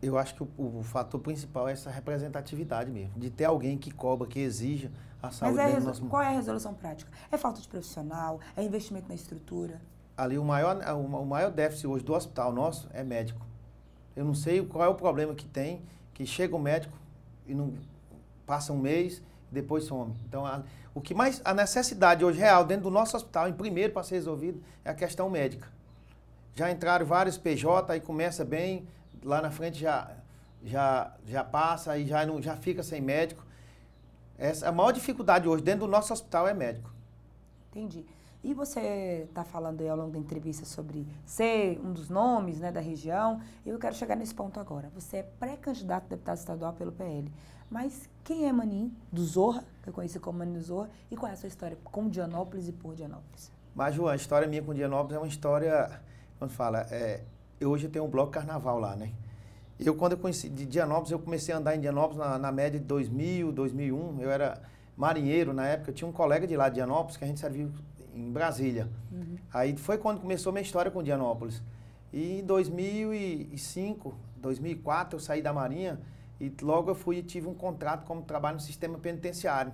Eu 0.00 0.18
acho 0.18 0.34
que 0.34 0.42
o, 0.42 0.78
o, 0.78 0.82
fator 0.82 1.20
principal 1.20 1.68
é 1.68 1.72
essa 1.72 1.90
representatividade 1.90 2.90
mesmo, 2.90 3.18
de 3.18 3.30
ter 3.30 3.44
alguém 3.44 3.78
que 3.78 3.90
cobra, 3.92 4.26
que 4.26 4.40
exija 4.40 4.90
a 5.22 5.30
saúde 5.30 5.56
Mas 5.56 5.74
é 5.74 5.80
nosso... 5.80 6.04
qual 6.06 6.22
é 6.22 6.26
a 6.26 6.30
resolução 6.30 6.74
prática? 6.74 7.10
É 7.30 7.36
falta 7.36 7.60
de 7.60 7.68
profissional? 7.68 8.40
É 8.56 8.64
investimento 8.64 9.08
na 9.08 9.14
estrutura? 9.14 9.80
Ali 10.16 10.38
o 10.38 10.44
maior, 10.44 10.76
o 10.94 11.24
maior 11.24 11.52
déficit 11.52 11.86
hoje 11.86 12.04
do 12.04 12.14
hospital 12.14 12.52
nosso 12.52 12.88
é 12.92 13.04
médico. 13.04 13.46
Eu 14.16 14.24
não 14.24 14.34
sei 14.34 14.64
qual 14.64 14.84
é 14.84 14.88
o 14.88 14.94
problema 14.94 15.34
que 15.34 15.46
tem, 15.46 15.82
que 16.12 16.26
chega 16.26 16.54
o 16.54 16.58
médico 16.58 16.96
e 17.46 17.54
não 17.54 17.74
passa 18.46 18.72
um 18.72 18.78
mês, 18.78 19.22
depois 19.50 19.84
some. 19.84 20.14
Então, 20.28 20.46
a, 20.46 20.62
o 20.94 21.00
que 21.00 21.14
mais 21.14 21.40
a 21.44 21.54
necessidade 21.54 22.24
hoje 22.24 22.38
real 22.38 22.64
dentro 22.64 22.84
do 22.84 22.90
nosso 22.90 23.16
hospital, 23.16 23.48
em 23.48 23.52
primeiro 23.52 23.92
para 23.92 24.02
ser 24.02 24.16
resolvido, 24.16 24.62
é 24.84 24.90
a 24.90 24.94
questão 24.94 25.28
médica. 25.30 25.68
Já 26.54 26.70
entraram 26.70 27.06
vários 27.06 27.38
PJ, 27.38 27.92
aí 27.92 28.00
começa 28.00 28.44
bem, 28.44 28.86
lá 29.22 29.40
na 29.40 29.50
frente 29.50 29.78
já 29.78 30.10
já 30.64 31.12
já 31.26 31.42
passa 31.42 31.98
e 31.98 32.06
já 32.06 32.24
não 32.24 32.40
já 32.40 32.56
fica 32.56 32.82
sem 32.82 33.00
médico. 33.00 33.44
Essa 34.38 34.68
a 34.68 34.72
maior 34.72 34.92
dificuldade 34.92 35.48
hoje 35.48 35.62
dentro 35.62 35.86
do 35.86 35.90
nosso 35.90 36.12
hospital 36.12 36.46
é 36.46 36.54
médico. 36.54 36.90
Entendi. 37.70 38.04
E 38.44 38.52
você 38.54 39.24
está 39.28 39.44
falando 39.44 39.80
aí 39.80 39.88
ao 39.88 39.96
longo 39.96 40.10
da 40.10 40.18
entrevista 40.18 40.64
sobre 40.64 41.06
ser 41.24 41.78
um 41.78 41.92
dos 41.92 42.08
nomes 42.08 42.58
né, 42.58 42.72
da 42.72 42.80
região. 42.80 43.40
Eu 43.64 43.78
quero 43.78 43.94
chegar 43.94 44.16
nesse 44.16 44.34
ponto 44.34 44.58
agora. 44.58 44.90
Você 44.94 45.18
é 45.18 45.22
pré-candidato 45.22 46.06
a 46.06 46.08
deputado 46.08 46.38
estadual 46.38 46.72
pelo 46.72 46.90
PL. 46.90 47.32
Mas 47.70 48.10
quem 48.24 48.48
é 48.48 48.52
Manin 48.52 48.92
do 49.12 49.24
Zorra, 49.24 49.64
que 49.82 49.88
eu 49.88 49.92
conheci 49.92 50.18
como 50.18 50.40
Manin 50.40 50.54
do 50.54 50.60
Zorra, 50.60 50.90
e 51.08 51.16
qual 51.16 51.30
é 51.30 51.34
a 51.34 51.36
sua 51.36 51.46
história 51.46 51.78
com 51.84 52.08
Dianópolis 52.08 52.66
e 52.68 52.72
por 52.72 52.96
Dianópolis? 52.96 53.52
Mas, 53.74 53.94
João, 53.94 54.08
a 54.08 54.16
história 54.16 54.48
minha 54.48 54.62
com 54.62 54.74
Dianópolis 54.74 55.16
é 55.16 55.18
uma 55.18 55.28
história, 55.28 56.02
quando 56.38 56.50
fala, 56.50 56.86
é, 56.90 57.22
eu 57.60 57.70
hoje 57.70 57.88
tenho 57.88 58.04
um 58.04 58.10
bloco 58.10 58.32
carnaval 58.32 58.78
lá, 58.78 58.96
né? 58.96 59.12
Eu, 59.78 59.94
quando 59.94 60.12
eu 60.12 60.18
conheci 60.18 60.48
de 60.48 60.66
Dianópolis, 60.66 61.12
eu 61.12 61.18
comecei 61.18 61.54
a 61.54 61.58
andar 61.58 61.76
em 61.76 61.80
Dianópolis 61.80 62.18
na, 62.18 62.38
na 62.38 62.52
média 62.52 62.78
de 62.78 62.84
2000, 62.84 63.52
2001. 63.52 64.20
Eu 64.20 64.30
era 64.30 64.60
marinheiro 64.96 65.52
na 65.52 65.66
época, 65.66 65.90
eu 65.90 65.94
tinha 65.94 66.06
um 66.06 66.12
colega 66.12 66.46
de 66.46 66.56
lá 66.56 66.68
de 66.68 66.76
Dianópolis 66.76 67.16
que 67.16 67.24
a 67.24 67.26
gente 67.26 67.40
serviu 67.40 67.72
em 68.14 68.30
Brasília. 68.30 68.88
Uhum. 69.10 69.36
Aí 69.52 69.76
foi 69.76 69.98
quando 69.98 70.20
começou 70.20 70.50
a 70.50 70.52
minha 70.52 70.62
história 70.62 70.90
com 70.90 71.02
Dianópolis. 71.02 71.62
E 72.12 72.40
em 72.40 72.44
2005, 72.44 74.14
2004, 74.36 75.16
eu 75.16 75.20
saí 75.20 75.42
da 75.42 75.52
Marinha 75.52 76.00
e 76.40 76.52
logo 76.60 76.90
eu 76.90 76.94
fui 76.94 77.18
e 77.18 77.22
tive 77.22 77.46
um 77.46 77.54
contrato 77.54 78.04
como 78.04 78.22
trabalho 78.22 78.56
no 78.56 78.60
sistema 78.60 78.98
penitenciário. 78.98 79.72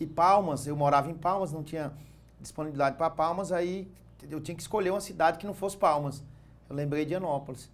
E 0.00 0.06
Palmas, 0.06 0.66
eu 0.66 0.76
morava 0.76 1.10
em 1.10 1.14
Palmas, 1.14 1.52
não 1.52 1.62
tinha 1.62 1.92
disponibilidade 2.40 2.96
para 2.96 3.08
Palmas, 3.10 3.52
aí 3.52 3.88
eu 4.28 4.40
tinha 4.40 4.54
que 4.54 4.62
escolher 4.62 4.90
uma 4.90 5.00
cidade 5.00 5.38
que 5.38 5.46
não 5.46 5.54
fosse 5.54 5.76
Palmas. 5.76 6.24
Eu 6.68 6.74
lembrei 6.74 7.04
de 7.04 7.14
Anópolis. 7.14 7.70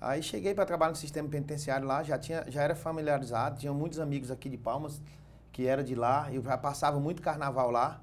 Aí 0.00 0.22
cheguei 0.22 0.54
para 0.54 0.66
trabalhar 0.66 0.90
no 0.90 0.96
sistema 0.96 1.28
penitenciário 1.28 1.86
lá, 1.86 2.02
já 2.02 2.18
tinha, 2.18 2.44
já 2.48 2.62
era 2.62 2.74
familiarizado, 2.74 3.58
tinha 3.58 3.72
muitos 3.72 3.98
amigos 3.98 4.30
aqui 4.30 4.48
de 4.48 4.56
Palmas 4.56 5.00
que 5.52 5.66
era 5.66 5.84
de 5.84 5.94
lá, 5.94 6.32
eu 6.32 6.42
já 6.42 6.56
passava 6.56 6.98
muito 6.98 7.20
carnaval 7.20 7.70
lá. 7.70 8.00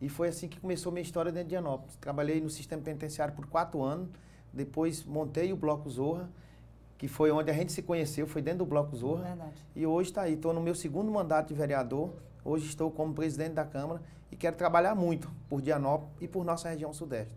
E 0.00 0.08
foi 0.08 0.28
assim 0.28 0.48
que 0.48 0.58
começou 0.58 0.90
minha 0.90 1.02
história 1.02 1.30
dentro 1.30 1.48
de 1.48 1.56
Anópolis. 1.56 1.96
Trabalhei 1.96 2.40
no 2.40 2.48
sistema 2.48 2.82
penitenciário 2.82 3.34
por 3.34 3.46
quatro 3.46 3.82
anos, 3.82 4.08
depois 4.52 5.04
montei 5.04 5.52
o 5.52 5.56
Bloco 5.56 5.88
Zorra 5.88 6.30
que 7.00 7.08
foi 7.08 7.30
onde 7.30 7.50
a 7.50 7.54
gente 7.54 7.72
se 7.72 7.80
conheceu, 7.80 8.26
foi 8.26 8.42
dentro 8.42 8.58
do 8.58 8.66
Bloco 8.66 8.94
Zorra. 8.94 9.22
Verdade. 9.22 9.66
E 9.74 9.86
hoje 9.86 10.10
está 10.10 10.20
aí, 10.20 10.34
estou 10.34 10.52
no 10.52 10.60
meu 10.60 10.74
segundo 10.74 11.10
mandato 11.10 11.48
de 11.48 11.54
vereador, 11.54 12.12
hoje 12.44 12.66
estou 12.66 12.90
como 12.90 13.14
presidente 13.14 13.54
da 13.54 13.64
Câmara 13.64 14.02
e 14.30 14.36
quero 14.36 14.54
trabalhar 14.54 14.94
muito 14.94 15.30
por 15.48 15.62
Dianópolis 15.62 16.12
e 16.20 16.28
por 16.28 16.44
nossa 16.44 16.68
região 16.68 16.92
sudeste. 16.92 17.34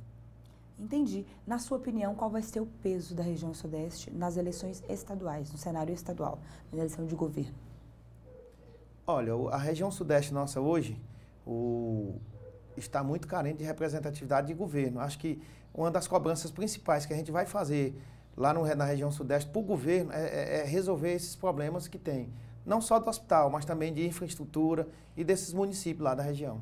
Entendi. 0.78 1.26
Na 1.48 1.60
sua 1.60 1.78
opinião, 1.78 2.14
qual 2.14 2.30
vai 2.30 2.42
ser 2.42 2.60
o 2.60 2.66
peso 2.66 3.16
da 3.16 3.24
região 3.24 3.54
sudeste 3.54 4.12
nas 4.12 4.36
eleições 4.36 4.84
estaduais, 4.90 5.50
no 5.50 5.58
cenário 5.58 5.94
estadual, 5.94 6.40
na 6.70 6.80
eleição 6.80 7.06
de 7.06 7.16
governo? 7.16 7.56
Olha, 9.08 9.32
a 9.50 9.58
região 9.58 9.90
sudeste 9.90 10.34
nossa 10.34 10.60
hoje 10.60 11.02
o, 11.48 12.16
está 12.78 13.04
muito 13.04 13.28
carente 13.28 13.60
de 13.60 13.64
representatividade 13.64 14.48
de 14.48 14.54
governo. 14.54 15.00
Acho 15.00 15.20
que 15.20 15.42
uma 15.74 15.90
das 15.90 16.08
cobranças 16.08 16.52
principais 16.52 17.06
que 17.06 17.14
a 17.14 17.16
gente 17.16 17.32
vai 17.32 17.46
fazer 17.46 18.00
lá 18.36 18.54
no, 18.54 18.64
na 18.76 18.86
região 18.86 19.12
sudeste 19.12 19.50
para 19.50 19.60
o 19.60 19.64
governo 19.64 20.12
é, 20.12 20.24
é, 20.24 20.60
é, 20.60 20.64
resolver 20.64 21.14
esses 21.14 21.36
problemas 21.36 21.88
que 21.88 21.98
tem. 21.98 22.32
Não 22.66 22.82
só 22.82 23.00
do 23.00 23.10
hospital, 23.10 23.50
mas 23.50 23.66
também 23.66 23.94
de 23.94 24.06
infraestrutura 24.06 24.88
e 25.16 25.24
desses 25.24 25.54
municípios 25.54 26.04
lá 26.04 26.16
da 26.16 26.24
região. 26.24 26.62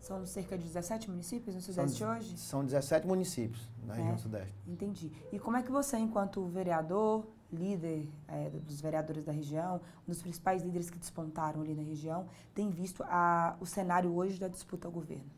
São 0.00 0.24
cerca 0.26 0.58
de 0.58 0.64
17 0.64 1.08
municípios 1.08 1.54
no 1.54 1.60
Sudeste 1.60 1.98
são, 1.98 2.10
hoje? 2.10 2.36
São 2.36 2.64
17 2.64 3.06
municípios 3.06 3.68
na 3.86 3.94
região 3.94 4.14
é, 4.14 4.18
Sudeste. 4.18 4.54
Entendi. 4.66 5.12
E 5.30 5.38
como 5.38 5.56
é 5.56 5.62
que 5.62 5.70
você, 5.70 5.96
enquanto 5.96 6.44
vereador, 6.46 7.24
líder 7.52 8.08
é, 8.26 8.50
dos 8.50 8.80
vereadores 8.80 9.24
da 9.24 9.30
região, 9.30 9.80
um 10.06 10.10
dos 10.10 10.20
principais 10.20 10.62
líderes 10.62 10.90
que 10.90 10.98
despontaram 10.98 11.60
ali 11.60 11.74
na 11.74 11.82
região, 11.82 12.26
tem 12.52 12.68
visto 12.70 13.04
a, 13.04 13.56
o 13.60 13.66
cenário 13.66 14.12
hoje 14.12 14.40
da 14.40 14.48
disputa 14.48 14.88
ao 14.88 14.92
governo? 14.92 15.30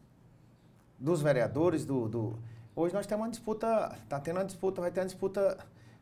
Dos 0.98 1.20
vereadores, 1.20 1.84
do, 1.84 2.08
do 2.08 2.38
Hoje 2.76 2.92
nós 2.92 3.06
temos 3.06 3.24
uma 3.24 3.30
disputa, 3.30 3.96
está 4.02 4.18
tendo 4.18 4.38
uma 4.38 4.44
disputa, 4.44 4.80
vai 4.80 4.90
ter 4.90 5.00
uma 5.00 5.06
disputa 5.06 5.56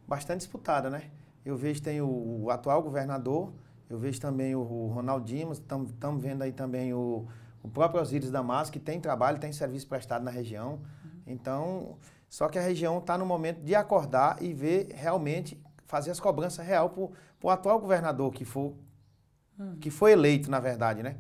bastante 0.09 0.39
disputada, 0.39 0.89
né? 0.89 1.11
Eu 1.45 1.55
vejo 1.55 1.83
tem 1.83 2.01
o, 2.01 2.45
o 2.45 2.51
atual 2.51 2.83
governador, 2.83 3.53
eu 3.91 3.99
vejo 3.99 4.19
também 4.19 4.55
o, 4.55 4.61
o 4.63 5.21
Dimas, 5.21 5.59
estamos 5.59 6.23
vendo 6.23 6.41
aí 6.41 6.51
também 6.51 6.95
o, 6.95 7.27
o 7.63 7.69
próprio 7.69 8.01
Osíris 8.01 8.31
Damasco, 8.31 8.73
que 8.73 8.81
tem 8.81 8.99
trabalho, 8.99 9.39
tem 9.39 9.53
serviço 9.53 9.87
prestado 9.87 10.23
na 10.23 10.31
região. 10.31 10.81
Uhum. 11.05 11.11
Então, 11.27 11.99
só 12.27 12.49
que 12.49 12.59
a 12.59 12.63
região 12.63 12.97
está 12.97 13.19
no 13.19 13.27
momento 13.27 13.61
de 13.61 13.75
acordar 13.75 14.43
e 14.43 14.55
ver 14.55 14.89
realmente, 14.95 15.61
fazer 15.87 16.11
as 16.11 16.19
cobranças 16.19 16.65
real 16.67 16.89
para 16.89 17.05
o 17.43 17.51
atual 17.51 17.79
governador 17.79 18.33
que, 18.33 18.47
for, 18.47 18.73
uhum. 19.59 19.77
que 19.77 19.91
foi 19.91 20.13
eleito, 20.13 20.51
na 20.51 20.59
verdade, 20.59 21.03
né? 21.03 21.17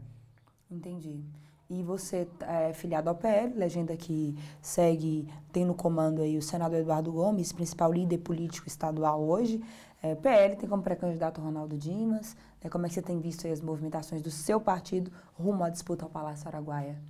Entendi. 0.70 1.22
E 1.70 1.82
você 1.82 2.28
é 2.40 2.72
filiado 2.72 3.08
ao 3.08 3.14
PL, 3.14 3.54
legenda 3.54 3.96
que 3.96 4.36
segue, 4.60 5.26
tem 5.50 5.64
no 5.64 5.74
comando 5.74 6.20
aí 6.20 6.36
o 6.36 6.42
senador 6.42 6.80
Eduardo 6.80 7.10
Gomes, 7.10 7.52
principal 7.52 7.92
líder 7.92 8.18
político 8.18 8.68
estadual 8.68 9.22
hoje. 9.22 9.62
É, 10.02 10.14
PL 10.14 10.56
tem 10.56 10.68
como 10.68 10.82
pré-candidato 10.82 11.40
Ronaldo 11.40 11.78
Dimas. 11.78 12.36
É, 12.60 12.68
como 12.68 12.84
é 12.84 12.88
que 12.88 12.94
você 12.94 13.02
tem 13.02 13.18
visto 13.20 13.46
as 13.46 13.60
movimentações 13.60 14.20
do 14.20 14.30
seu 14.30 14.60
partido 14.60 15.10
rumo 15.34 15.64
à 15.64 15.70
disputa 15.70 16.04
ao 16.04 16.10
Palácio 16.10 16.46
Araguaia? 16.48 17.00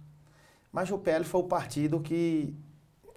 Mas 0.71 0.91
o 0.91 0.99
PL 0.99 1.25
foi 1.25 1.41
o 1.41 1.45
partido 1.45 2.01
que 2.01 2.55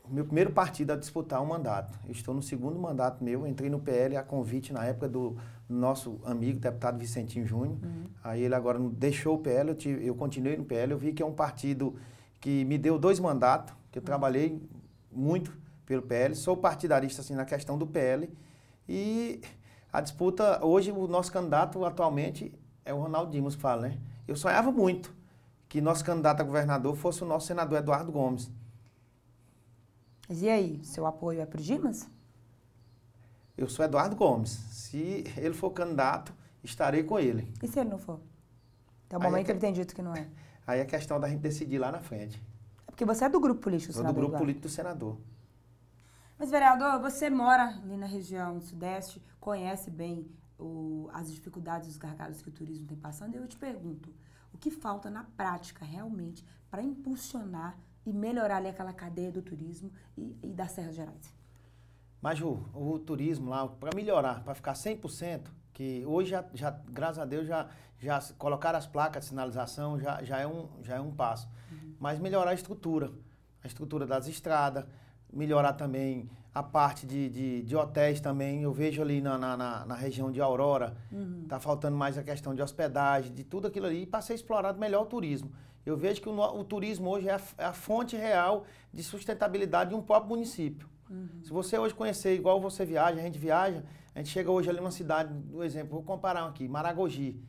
meu 0.07 0.25
primeiro 0.25 0.51
partido 0.51 0.91
a 0.91 0.95
disputar 0.95 1.41
um 1.41 1.45
mandato. 1.45 1.97
Eu 2.05 2.11
estou 2.11 2.33
no 2.33 2.41
segundo 2.41 2.77
mandato 2.79 3.23
meu, 3.23 3.45
entrei 3.47 3.69
no 3.69 3.79
PL 3.79 4.17
a 4.17 4.23
convite 4.23 4.71
na 4.71 4.85
época 4.85 5.09
do 5.09 5.37
nosso 5.67 6.19
amigo, 6.23 6.59
deputado 6.59 6.97
Vicentinho 6.97 7.45
Júnior. 7.45 7.77
Uhum. 7.83 8.05
Aí 8.23 8.43
ele 8.43 8.55
agora 8.55 8.79
deixou 8.79 9.35
o 9.35 9.39
PL, 9.39 9.69
eu, 9.69 9.75
tive, 9.75 10.05
eu, 10.05 10.15
continuei 10.15 10.55
no 10.57 10.63
PL, 10.63 10.91
eu 10.91 10.97
vi 10.97 11.13
que 11.13 11.23
é 11.23 11.25
um 11.25 11.33
partido 11.33 11.95
que 12.39 12.63
me 12.65 12.77
deu 12.77 12.99
dois 12.99 13.19
mandatos, 13.19 13.73
que 13.91 13.97
eu 13.97 14.01
uhum. 14.01 14.05
trabalhei 14.05 14.61
muito 15.11 15.55
pelo 15.85 16.01
PL, 16.01 16.35
sou 16.35 16.55
partidarista 16.57 17.21
assim 17.21 17.35
na 17.35 17.45
questão 17.45 17.77
do 17.77 17.87
PL 17.87 18.29
e 18.87 19.41
a 19.91 20.01
disputa, 20.01 20.63
hoje 20.63 20.91
o 20.91 21.07
nosso 21.07 21.31
candidato 21.31 21.83
atualmente 21.85 22.53
é 22.83 22.93
o 22.93 22.99
Ronaldo 22.99 23.31
Dimas 23.31 23.55
que 23.55 23.61
fala, 23.61 23.83
né? 23.83 23.97
Eu 24.27 24.35
sonhava 24.35 24.71
muito 24.71 25.13
que 25.69 25.79
nosso 25.81 26.03
candidato 26.03 26.41
a 26.41 26.43
governador 26.43 26.95
fosse 26.95 27.23
o 27.23 27.27
nosso 27.27 27.47
senador 27.47 27.79
Eduardo 27.79 28.11
Gomes. 28.11 28.51
Mas 30.27 30.41
e 30.41 30.49
aí, 30.49 30.79
seu 30.83 31.05
apoio 31.05 31.41
é 31.41 31.45
para 31.45 31.59
o 31.59 31.63
Dimas? 31.63 32.09
Eu 33.57 33.69
sou 33.69 33.85
Eduardo 33.85 34.15
Gomes. 34.15 34.49
Se 34.49 35.23
ele 35.37 35.53
for 35.53 35.71
candidato, 35.71 36.33
estarei 36.63 37.03
com 37.03 37.17
ele. 37.17 37.51
E 37.63 37.67
se 37.67 37.79
ele 37.79 37.89
não 37.89 37.97
for? 37.97 38.19
Até 39.05 39.17
o 39.17 39.21
aí 39.21 39.27
momento 39.29 39.47
é, 39.47 39.51
ele 39.51 39.59
tem 39.59 39.71
dito 39.71 39.95
que 39.95 40.01
não 40.01 40.13
é. 40.13 40.27
Aí 40.67 40.79
é 40.79 40.85
questão 40.85 41.19
da 41.19 41.29
gente 41.29 41.39
decidir 41.39 41.77
lá 41.77 41.91
na 41.91 42.01
frente. 42.01 42.41
É 42.85 42.91
porque 42.91 43.05
você 43.05 43.23
é 43.23 43.29
do 43.29 43.39
grupo 43.39 43.61
político 43.61 43.93
do 43.93 43.95
senador. 43.95 44.13
do 44.13 44.15
grupo 44.15 44.31
Eduardo. 44.31 44.45
político 44.45 44.67
do 44.67 44.71
senador. 44.71 45.17
Mas, 46.37 46.51
vereador, 46.51 46.99
você 46.99 47.29
mora 47.29 47.79
ali 47.81 47.95
na 47.95 48.07
região 48.07 48.59
sudeste, 48.59 49.23
conhece 49.39 49.89
bem 49.89 50.29
o, 50.59 51.09
as 51.13 51.31
dificuldades 51.31 51.87
e 51.87 51.91
os 51.91 51.97
gargalos 51.97 52.41
que 52.41 52.49
o 52.49 52.51
turismo 52.51 52.85
tem 52.85 52.97
passando. 52.97 53.35
E 53.35 53.37
eu 53.37 53.47
te 53.47 53.55
pergunto, 53.55 54.13
o 54.53 54.57
que 54.57 54.69
falta 54.69 55.09
na 55.09 55.23
prática 55.23 55.85
realmente 55.85 56.45
para 56.69 56.83
impulsionar 56.83 57.77
e 58.05 58.11
melhorar 58.11 58.57
ali 58.57 58.67
aquela 58.67 58.91
cadeia 58.91 59.31
do 59.31 59.41
turismo 59.41 59.91
e, 60.17 60.37
e 60.43 60.53
das 60.53 60.71
Serras 60.71 60.95
Gerais? 60.95 61.33
Mas, 62.25 62.39
Ju, 62.39 62.59
o 62.73 62.97
turismo 62.97 63.51
lá, 63.51 63.67
para 63.67 63.91
melhorar, 63.95 64.43
para 64.43 64.55
ficar 64.55 64.73
100%, 64.73 65.41
que 65.71 66.03
hoje, 66.07 66.31
já, 66.31 66.43
já, 66.55 66.71
graças 66.89 67.19
a 67.19 67.25
Deus, 67.25 67.45
já, 67.45 67.67
já 67.99 68.19
colocar 68.39 68.73
as 68.73 68.87
placas 68.87 69.25
de 69.25 69.29
sinalização 69.29 69.99
já, 69.99 70.23
já, 70.23 70.39
é, 70.39 70.47
um, 70.47 70.67
já 70.81 70.95
é 70.95 70.99
um 70.99 71.11
passo. 71.11 71.47
Uhum. 71.71 71.93
Mas 71.99 72.17
melhorar 72.17 72.49
a 72.49 72.53
estrutura, 72.55 73.11
a 73.63 73.67
estrutura 73.67 74.07
das 74.07 74.27
estradas, 74.27 74.85
melhorar 75.31 75.73
também 75.73 76.27
a 76.51 76.63
parte 76.63 77.05
de, 77.05 77.29
de, 77.29 77.61
de, 77.61 77.75
hotéis 77.75 78.19
também. 78.19 78.63
Eu 78.63 78.73
vejo 78.73 79.03
ali 79.03 79.21
na, 79.21 79.37
na, 79.37 79.85
na 79.85 79.93
região 79.93 80.31
de 80.31 80.41
Aurora, 80.41 80.97
uhum. 81.11 81.45
tá 81.47 81.59
faltando 81.59 81.95
mais 81.95 82.17
a 82.17 82.23
questão 82.23 82.55
de 82.55 82.61
hospedagem, 82.63 83.35
de 83.35 83.43
tudo 83.43 83.67
aquilo 83.67 83.85
ali, 83.85 84.03
para 84.03 84.21
ser 84.21 84.33
explorado 84.33 84.79
melhor 84.79 85.03
o 85.03 85.05
turismo. 85.05 85.51
Eu 85.85 85.95
vejo 85.95 86.23
que 86.23 86.27
o, 86.27 86.33
o 86.35 86.63
turismo 86.63 87.07
hoje 87.07 87.29
é 87.29 87.35
a, 87.35 87.41
é 87.59 87.65
a, 87.65 87.73
fonte 87.73 88.17
real 88.17 88.65
de 88.91 89.03
sustentabilidade 89.03 89.91
de 89.91 89.95
um 89.95 90.01
próprio 90.01 90.29
município. 90.29 90.89
Uhum. 91.09 91.27
Se 91.43 91.49
você 91.51 91.77
hoje 91.77 91.93
conhecer, 91.93 92.35
igual 92.35 92.59
você 92.59 92.85
viaja, 92.85 93.19
a 93.19 93.23
gente 93.23 93.37
viaja, 93.37 93.83
a 94.13 94.19
gente 94.19 94.29
chega 94.29 94.51
hoje 94.51 94.69
ali 94.69 94.79
numa 94.79 94.91
cidade, 94.91 95.33
do 95.33 95.63
exemplo, 95.63 95.89
vou 95.91 96.03
comparar 96.03 96.45
aqui, 96.45 96.67
Maragogi. 96.67 97.41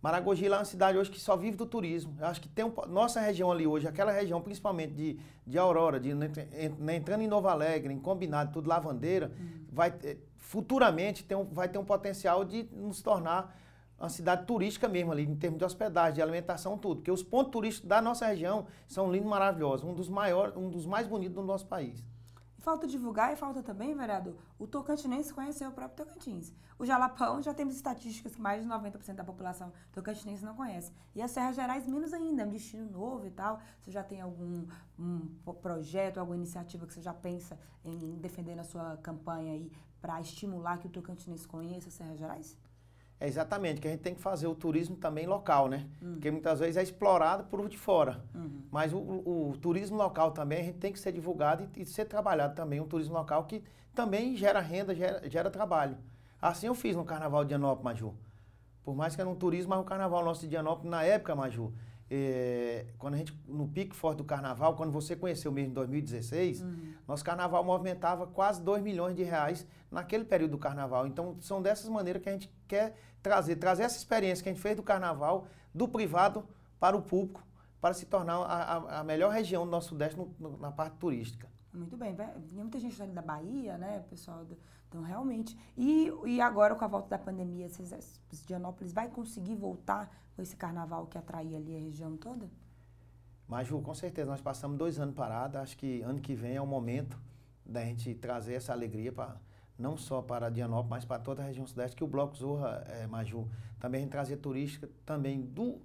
Maragogi 0.00 0.48
lá 0.48 0.56
é 0.56 0.58
uma 0.60 0.64
cidade 0.64 0.98
hoje 0.98 1.10
que 1.10 1.20
só 1.20 1.36
vive 1.36 1.56
do 1.56 1.64
turismo. 1.64 2.16
Eu 2.18 2.26
acho 2.26 2.40
que 2.40 2.48
tem 2.48 2.64
um, 2.64 2.72
nossa 2.88 3.20
região 3.20 3.52
ali 3.52 3.66
hoje, 3.66 3.86
aquela 3.86 4.10
região 4.10 4.40
principalmente 4.40 4.92
de, 4.94 5.18
de 5.46 5.58
Aurora, 5.58 6.00
de, 6.00 6.10
entrando 6.10 7.22
em 7.22 7.28
Nova 7.28 7.52
Alegre, 7.52 7.92
em 7.92 8.00
Combinado, 8.00 8.52
tudo 8.52 8.68
Lavandeira, 8.68 9.30
uhum. 9.38 9.66
vai 9.70 9.92
futuramente 10.52 11.24
tem 11.24 11.36
um, 11.36 11.44
vai 11.44 11.68
ter 11.68 11.78
um 11.78 11.84
potencial 11.84 12.44
de 12.44 12.64
nos 12.72 13.00
tornar 13.00 13.56
uma 13.98 14.08
cidade 14.08 14.44
turística 14.44 14.88
mesmo 14.88 15.12
ali, 15.12 15.22
em 15.22 15.36
termos 15.36 15.58
de 15.58 15.64
hospedagem, 15.64 16.14
de 16.14 16.22
alimentação, 16.22 16.76
tudo. 16.76 16.96
Porque 16.96 17.10
os 17.10 17.22
pontos 17.22 17.52
turísticos 17.52 17.88
da 17.88 18.02
nossa 18.02 18.26
região 18.26 18.66
são 18.88 19.10
lindos, 19.10 19.30
maravilhosos, 19.30 19.88
um 19.88 19.94
dos 19.94 20.08
maiores, 20.08 20.56
um 20.56 20.68
dos 20.68 20.84
mais 20.84 21.06
bonitos 21.06 21.36
do 21.36 21.42
nosso 21.42 21.66
país. 21.66 22.04
Falta 22.62 22.86
divulgar 22.86 23.32
e 23.32 23.36
falta 23.36 23.60
também, 23.60 23.92
vereador, 23.92 24.36
o 24.56 24.68
tocantinense 24.68 25.34
conhecer 25.34 25.66
o 25.66 25.72
próprio 25.72 26.06
Tocantins. 26.06 26.52
O 26.78 26.86
Jalapão 26.86 27.42
já 27.42 27.52
temos 27.52 27.74
estatísticas 27.74 28.36
que 28.36 28.40
mais 28.40 28.62
de 28.62 28.68
90% 28.68 29.14
da 29.16 29.24
população 29.24 29.72
tocantinense 29.90 30.44
não 30.44 30.54
conhece. 30.54 30.92
E 31.12 31.20
as 31.20 31.32
Serras 31.32 31.56
Gerais 31.56 31.88
menos 31.88 32.12
ainda, 32.12 32.42
é 32.42 32.46
um 32.46 32.50
destino 32.50 32.88
novo 32.88 33.26
e 33.26 33.32
tal. 33.32 33.60
Você 33.80 33.90
já 33.90 34.04
tem 34.04 34.20
algum 34.20 34.64
um 34.96 35.26
projeto, 35.60 36.18
alguma 36.18 36.36
iniciativa 36.36 36.86
que 36.86 36.94
você 36.94 37.02
já 37.02 37.12
pensa 37.12 37.58
em 37.84 38.14
defender 38.20 38.54
na 38.54 38.62
sua 38.62 38.96
campanha 38.98 39.54
aí 39.54 39.72
para 40.00 40.20
estimular 40.20 40.78
que 40.78 40.86
o 40.86 40.90
tocantinense 40.90 41.48
conheça 41.48 41.88
as 41.88 41.94
Serras 41.94 42.16
Gerais? 42.16 42.56
É 43.22 43.28
exatamente, 43.28 43.80
que 43.80 43.86
a 43.86 43.90
gente 43.92 44.00
tem 44.00 44.16
que 44.16 44.20
fazer 44.20 44.48
o 44.48 44.54
turismo 44.54 44.96
também 44.96 45.28
local, 45.28 45.68
né? 45.68 45.86
Uhum. 46.02 46.14
Porque 46.14 46.28
muitas 46.28 46.58
vezes 46.58 46.76
é 46.76 46.82
explorado 46.82 47.44
por 47.44 47.68
de 47.68 47.78
fora. 47.78 48.20
Uhum. 48.34 48.62
Mas 48.68 48.92
o, 48.92 48.98
o, 48.98 49.50
o, 49.50 49.56
turismo 49.58 49.96
local 49.96 50.32
também, 50.32 50.58
a 50.58 50.62
gente 50.64 50.78
tem 50.78 50.92
que 50.92 50.98
ser 50.98 51.12
divulgado 51.12 51.68
e, 51.76 51.82
e, 51.82 51.86
ser 51.86 52.06
trabalhado 52.06 52.56
também. 52.56 52.80
Um 52.80 52.84
turismo 52.84 53.14
local 53.14 53.44
que 53.44 53.62
também 53.94 54.36
gera 54.36 54.58
renda, 54.58 54.92
gera, 54.92 55.22
gera 55.30 55.50
trabalho. 55.52 55.96
Assim 56.40 56.66
eu 56.66 56.74
fiz 56.74 56.96
no 56.96 57.04
Carnaval 57.04 57.44
de 57.44 57.50
Dianópolis, 57.50 57.84
Maju. 57.84 58.14
Por 58.82 58.96
mais 58.96 59.14
que 59.14 59.20
era 59.20 59.30
um 59.30 59.36
turismo, 59.36 59.70
mas 59.70 59.78
o 59.78 59.84
Carnaval 59.84 60.24
nosso 60.24 60.40
de 60.40 60.48
Dianópolis, 60.48 60.90
na 60.90 61.04
época, 61.04 61.36
Maju, 61.36 61.72
é, 62.14 62.84
quando 62.98 63.14
a 63.14 63.16
gente, 63.16 63.34
no 63.48 63.66
pico 63.66 63.94
forte 63.94 64.18
do 64.18 64.24
carnaval, 64.24 64.76
quando 64.76 64.92
você 64.92 65.16
conheceu 65.16 65.50
mesmo 65.50 65.70
em 65.70 65.74
2016, 65.74 66.60
uhum. 66.60 66.92
nosso 67.08 67.24
carnaval 67.24 67.64
movimentava 67.64 68.26
quase 68.26 68.60
2 68.60 68.82
milhões 68.82 69.16
de 69.16 69.22
reais 69.22 69.66
naquele 69.90 70.22
período 70.22 70.50
do 70.50 70.58
carnaval. 70.58 71.06
Então, 71.06 71.38
são 71.40 71.62
dessas 71.62 71.88
maneiras 71.88 72.22
que 72.22 72.28
a 72.28 72.32
gente 72.32 72.52
quer 72.68 72.94
trazer, 73.22 73.56
trazer 73.56 73.84
essa 73.84 73.96
experiência 73.96 74.42
que 74.42 74.50
a 74.50 74.52
gente 74.52 74.60
fez 74.60 74.76
do 74.76 74.82
carnaval, 74.82 75.46
do 75.74 75.88
privado 75.88 76.46
para 76.78 76.94
o 76.94 77.00
público, 77.00 77.42
para 77.80 77.94
se 77.94 78.04
tornar 78.04 78.36
a, 78.42 79.00
a, 79.00 79.04
melhor 79.04 79.32
região 79.32 79.64
do 79.64 79.70
nosso 79.70 79.88
Sudeste 79.88 80.18
no, 80.18 80.34
no, 80.38 80.58
na 80.58 80.70
parte 80.70 80.98
turística. 80.98 81.48
Muito 81.72 81.96
bem. 81.96 82.14
Vinha 82.14 82.62
muita 82.62 82.78
gente 82.78 82.94
da 83.06 83.22
Bahia, 83.22 83.78
né, 83.78 84.04
pessoal? 84.10 84.44
Do, 84.44 84.58
então, 84.86 85.00
realmente. 85.00 85.58
E, 85.74 86.12
e 86.26 86.42
agora, 86.42 86.74
com 86.74 86.84
a 86.84 86.88
volta 86.88 87.08
da 87.08 87.18
pandemia, 87.18 87.68
Dianópolis 88.46 88.92
vai 88.92 89.08
conseguir 89.08 89.54
voltar 89.54 90.14
com 90.34 90.42
esse 90.42 90.56
carnaval 90.56 91.06
que 91.06 91.18
atraía 91.18 91.56
ali 91.56 91.76
a 91.76 91.80
região 91.80 92.16
toda? 92.16 92.48
Mas, 93.46 93.68
Ju, 93.68 93.80
com 93.80 93.94
certeza, 93.94 94.30
nós 94.30 94.40
passamos 94.40 94.78
dois 94.78 94.98
anos 94.98 95.14
parados. 95.14 95.56
Acho 95.56 95.76
que 95.76 96.00
ano 96.02 96.20
que 96.20 96.34
vem 96.34 96.56
é 96.56 96.60
o 96.60 96.66
momento 96.66 97.20
da 97.64 97.84
gente 97.84 98.14
trazer 98.14 98.54
essa 98.54 98.72
alegria 98.72 99.12
para 99.12 99.36
não 99.78 99.96
só 99.96 100.22
para 100.22 100.48
Dianópolis, 100.48 100.90
mas 100.90 101.04
para 101.04 101.18
toda 101.18 101.42
a 101.42 101.46
região 101.46 101.66
sudeste, 101.66 101.96
que 101.96 102.04
o 102.04 102.06
Bloco 102.06 102.36
Zorra, 102.36 102.84
é, 102.88 103.06
Maju, 103.06 103.48
também 103.80 104.00
a 104.00 104.02
gente 104.02 104.12
trazer 104.12 104.36
turística 104.36 104.88
também 105.04 105.40
do, 105.40 105.80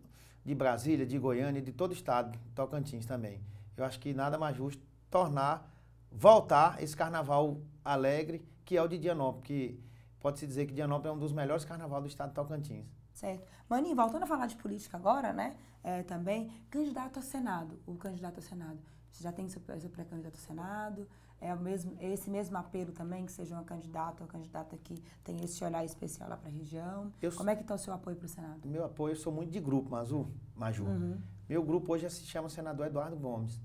de 0.45 0.53
Brasília, 0.53 1.05
de 1.05 1.17
Goiânia, 1.17 1.61
de 1.61 1.71
todo 1.71 1.91
o 1.91 1.93
estado, 1.93 2.37
Tocantins 2.53 3.05
também. 3.05 3.41
Eu 3.75 3.83
acho 3.83 3.99
que 3.99 4.13
nada 4.13 4.37
mais 4.37 4.55
justo 4.55 4.81
tornar, 5.09 5.73
voltar 6.11 6.81
esse 6.81 6.95
carnaval 6.95 7.57
alegre 7.83 8.45
que 8.63 8.77
é 8.77 8.81
o 8.81 8.87
de 8.87 8.97
Dianópolis, 8.97 9.45
que 9.45 9.79
pode-se 10.19 10.45
dizer 10.45 10.65
que 10.65 10.73
Dianópolis 10.73 11.11
é 11.11 11.15
um 11.15 11.19
dos 11.19 11.31
melhores 11.31 11.63
carnavais 11.63 12.03
do 12.03 12.09
estado 12.09 12.29
de 12.29 12.35
Tocantins. 12.35 12.85
Certo. 13.17 13.47
Maninho, 13.67 13.95
voltando 13.95 14.21
a 14.21 14.27
falar 14.27 14.45
de 14.45 14.55
política 14.55 14.95
agora, 14.95 15.33
né? 15.33 15.57
É, 15.83 16.03
também, 16.03 16.51
candidato 16.69 17.17
a 17.17 17.21
Senado, 17.23 17.79
o 17.87 17.95
candidato 17.95 18.37
a 18.39 18.43
Senado. 18.43 18.77
Você 19.11 19.23
já 19.23 19.31
tem 19.31 19.49
seu, 19.49 19.59
seu 19.79 19.89
pré-candidato 19.89 20.35
a 20.35 20.39
Senado? 20.39 21.07
É 21.41 21.51
o 21.51 21.59
mesmo, 21.59 21.97
esse 21.99 22.29
mesmo 22.29 22.55
apelo 22.59 22.91
também, 22.91 23.25
que 23.25 23.31
seja 23.31 23.55
uma 23.55 23.63
candidata 23.63 24.23
ou 24.23 24.29
candidata 24.29 24.77
que 24.77 25.01
tem 25.23 25.43
esse 25.43 25.63
olhar 25.63 25.83
especial 25.83 26.29
lá 26.29 26.37
para 26.37 26.49
a 26.49 26.51
região? 26.51 27.11
Eu 27.19 27.31
Como 27.31 27.49
é 27.49 27.55
que 27.55 27.63
está 27.63 27.73
o 27.73 27.77
seu 27.79 27.91
apoio 27.91 28.15
para 28.15 28.27
o 28.27 28.29
Senado? 28.29 28.67
Meu 28.67 28.85
apoio, 28.85 29.13
eu 29.13 29.17
sou 29.17 29.33
muito 29.33 29.49
de 29.49 29.59
grupo, 29.59 29.89
Mazu, 29.89 30.29
Maju. 30.55 30.85
Uhum. 30.85 31.17
Meu 31.49 31.63
grupo 31.63 31.93
hoje 31.93 32.07
se 32.11 32.23
chama 32.23 32.49
senador 32.49 32.85
Eduardo 32.85 33.15
Gomes. 33.15 33.59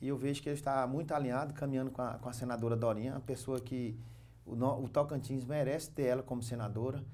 E 0.00 0.08
eu 0.08 0.16
vejo 0.16 0.42
que 0.42 0.48
ele 0.48 0.56
está 0.56 0.86
muito 0.86 1.12
alinhado, 1.12 1.52
caminhando 1.52 1.90
com 1.90 2.00
a, 2.00 2.14
com 2.14 2.28
a 2.30 2.32
senadora 2.32 2.74
Dorinha, 2.74 3.12
uma 3.12 3.20
pessoa 3.20 3.60
que 3.60 3.98
o, 4.46 4.54
o 4.54 4.88
Tocantins 4.88 5.44
merece 5.44 5.90
ter 5.90 6.04
ela 6.04 6.22
como 6.22 6.42
senadora. 6.42 7.04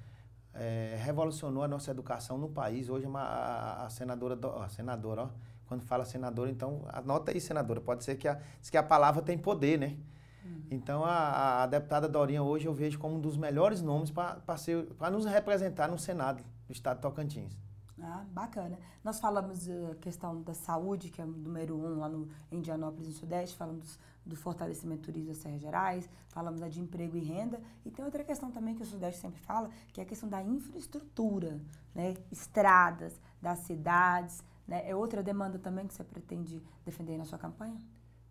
É, 0.52 0.98
revolucionou 1.02 1.62
a 1.62 1.68
nossa 1.68 1.90
educação 1.90 2.36
no 2.36 2.48
país. 2.48 2.88
Hoje 2.88 3.06
a, 3.06 3.18
a, 3.18 3.86
a 3.86 3.90
senadora, 3.90 4.38
a 4.62 4.68
senadora, 4.68 5.22
ó, 5.22 5.28
quando 5.66 5.82
fala 5.82 6.04
senadora, 6.04 6.50
então 6.50 6.84
anota 6.88 7.30
aí, 7.30 7.40
senadora. 7.40 7.80
Pode 7.80 8.04
ser 8.04 8.16
que 8.16 8.26
a, 8.26 8.40
que 8.70 8.76
a 8.76 8.82
palavra 8.82 9.22
tem 9.22 9.38
poder, 9.38 9.78
né? 9.78 9.96
Uhum. 10.44 10.62
Então 10.70 11.04
a, 11.04 11.62
a, 11.62 11.66
deputada 11.66 12.08
Dorinha 12.08 12.42
hoje 12.42 12.66
eu 12.66 12.74
vejo 12.74 12.98
como 12.98 13.16
um 13.16 13.20
dos 13.20 13.36
melhores 13.36 13.80
nomes 13.80 14.10
para 14.10 15.10
nos 15.10 15.24
representar 15.24 15.88
no 15.88 15.98
Senado 15.98 16.42
do 16.66 16.72
Estado 16.72 16.96
de 16.96 17.02
Tocantins. 17.02 17.56
Ah, 18.02 18.24
bacana. 18.32 18.78
Nós 19.04 19.20
falamos 19.20 19.66
da 19.66 19.94
questão 19.96 20.42
da 20.42 20.54
saúde, 20.54 21.10
que 21.10 21.20
é 21.20 21.24
o 21.24 21.28
número 21.28 21.76
um 21.76 21.98
lá 21.98 22.08
no 22.08 22.28
Indianópolis, 22.50 23.08
no 23.08 23.14
Sudeste, 23.14 23.56
falamos 23.56 23.98
do 24.24 24.36
fortalecimento 24.36 25.02
turismo 25.02 25.28
das 25.28 25.38
Serras 25.38 25.60
Gerais, 25.60 26.08
falamos 26.28 26.60
de 26.72 26.80
emprego 26.80 27.16
e 27.16 27.20
renda, 27.20 27.60
e 27.84 27.90
tem 27.90 28.04
outra 28.04 28.22
questão 28.22 28.50
também 28.50 28.74
que 28.74 28.82
o 28.82 28.86
Sudeste 28.86 29.20
sempre 29.20 29.40
fala, 29.40 29.70
que 29.92 30.00
é 30.00 30.04
a 30.04 30.06
questão 30.06 30.28
da 30.28 30.42
infraestrutura, 30.42 31.60
né? 31.94 32.14
estradas 32.30 33.20
das 33.40 33.60
cidades, 33.60 34.42
Né? 34.68 34.88
É 34.88 34.94
outra 34.94 35.20
demanda 35.20 35.58
também 35.58 35.86
que 35.86 35.94
você 35.94 36.04
pretende 36.04 36.62
defender 36.84 37.18
na 37.18 37.24
sua 37.24 37.38
campanha? 37.38 37.76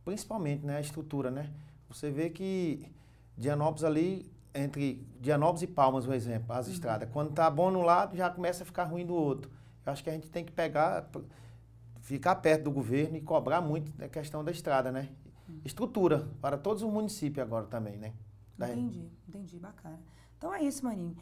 Principalmente, 0.05 0.65
né? 0.65 0.77
A 0.77 0.79
estrutura, 0.79 1.29
né? 1.29 1.51
Você 1.89 2.09
vê 2.09 2.29
que 2.29 2.89
Dianópolis 3.37 3.83
ali, 3.83 4.31
entre 4.55 5.05
Dianópolis 5.19 5.63
e 5.63 5.67
Palmas, 5.67 6.05
por 6.05 6.13
exemplo, 6.13 6.53
as 6.53 6.67
uhum. 6.67 6.73
estradas, 6.73 7.09
quando 7.11 7.33
tá 7.33 7.49
bom 7.49 7.69
no 7.69 7.81
lado, 7.81 8.15
já 8.15 8.29
começa 8.29 8.63
a 8.63 8.65
ficar 8.65 8.85
ruim 8.85 9.05
do 9.05 9.13
outro. 9.13 9.51
Eu 9.85 9.91
acho 9.91 10.03
que 10.03 10.09
a 10.09 10.13
gente 10.13 10.29
tem 10.29 10.43
que 10.43 10.51
pegar, 10.51 11.09
ficar 12.01 12.35
perto 12.35 12.63
do 12.63 12.71
governo 12.71 13.17
e 13.17 13.21
cobrar 13.21 13.61
muito 13.61 13.91
a 14.03 14.07
questão 14.07 14.43
da 14.43 14.51
estrada, 14.51 14.91
né? 14.91 15.09
Uhum. 15.47 15.61
Estrutura 15.65 16.27
para 16.41 16.57
todos 16.57 16.83
os 16.83 16.91
municípios 16.91 17.43
agora 17.45 17.65
também, 17.65 17.97
né? 17.97 18.13
Entendi, 18.57 19.09
entendi, 19.27 19.57
bacana. 19.57 19.99
Então 20.37 20.53
é 20.53 20.63
isso, 20.63 20.85
Maninho. 20.85 21.15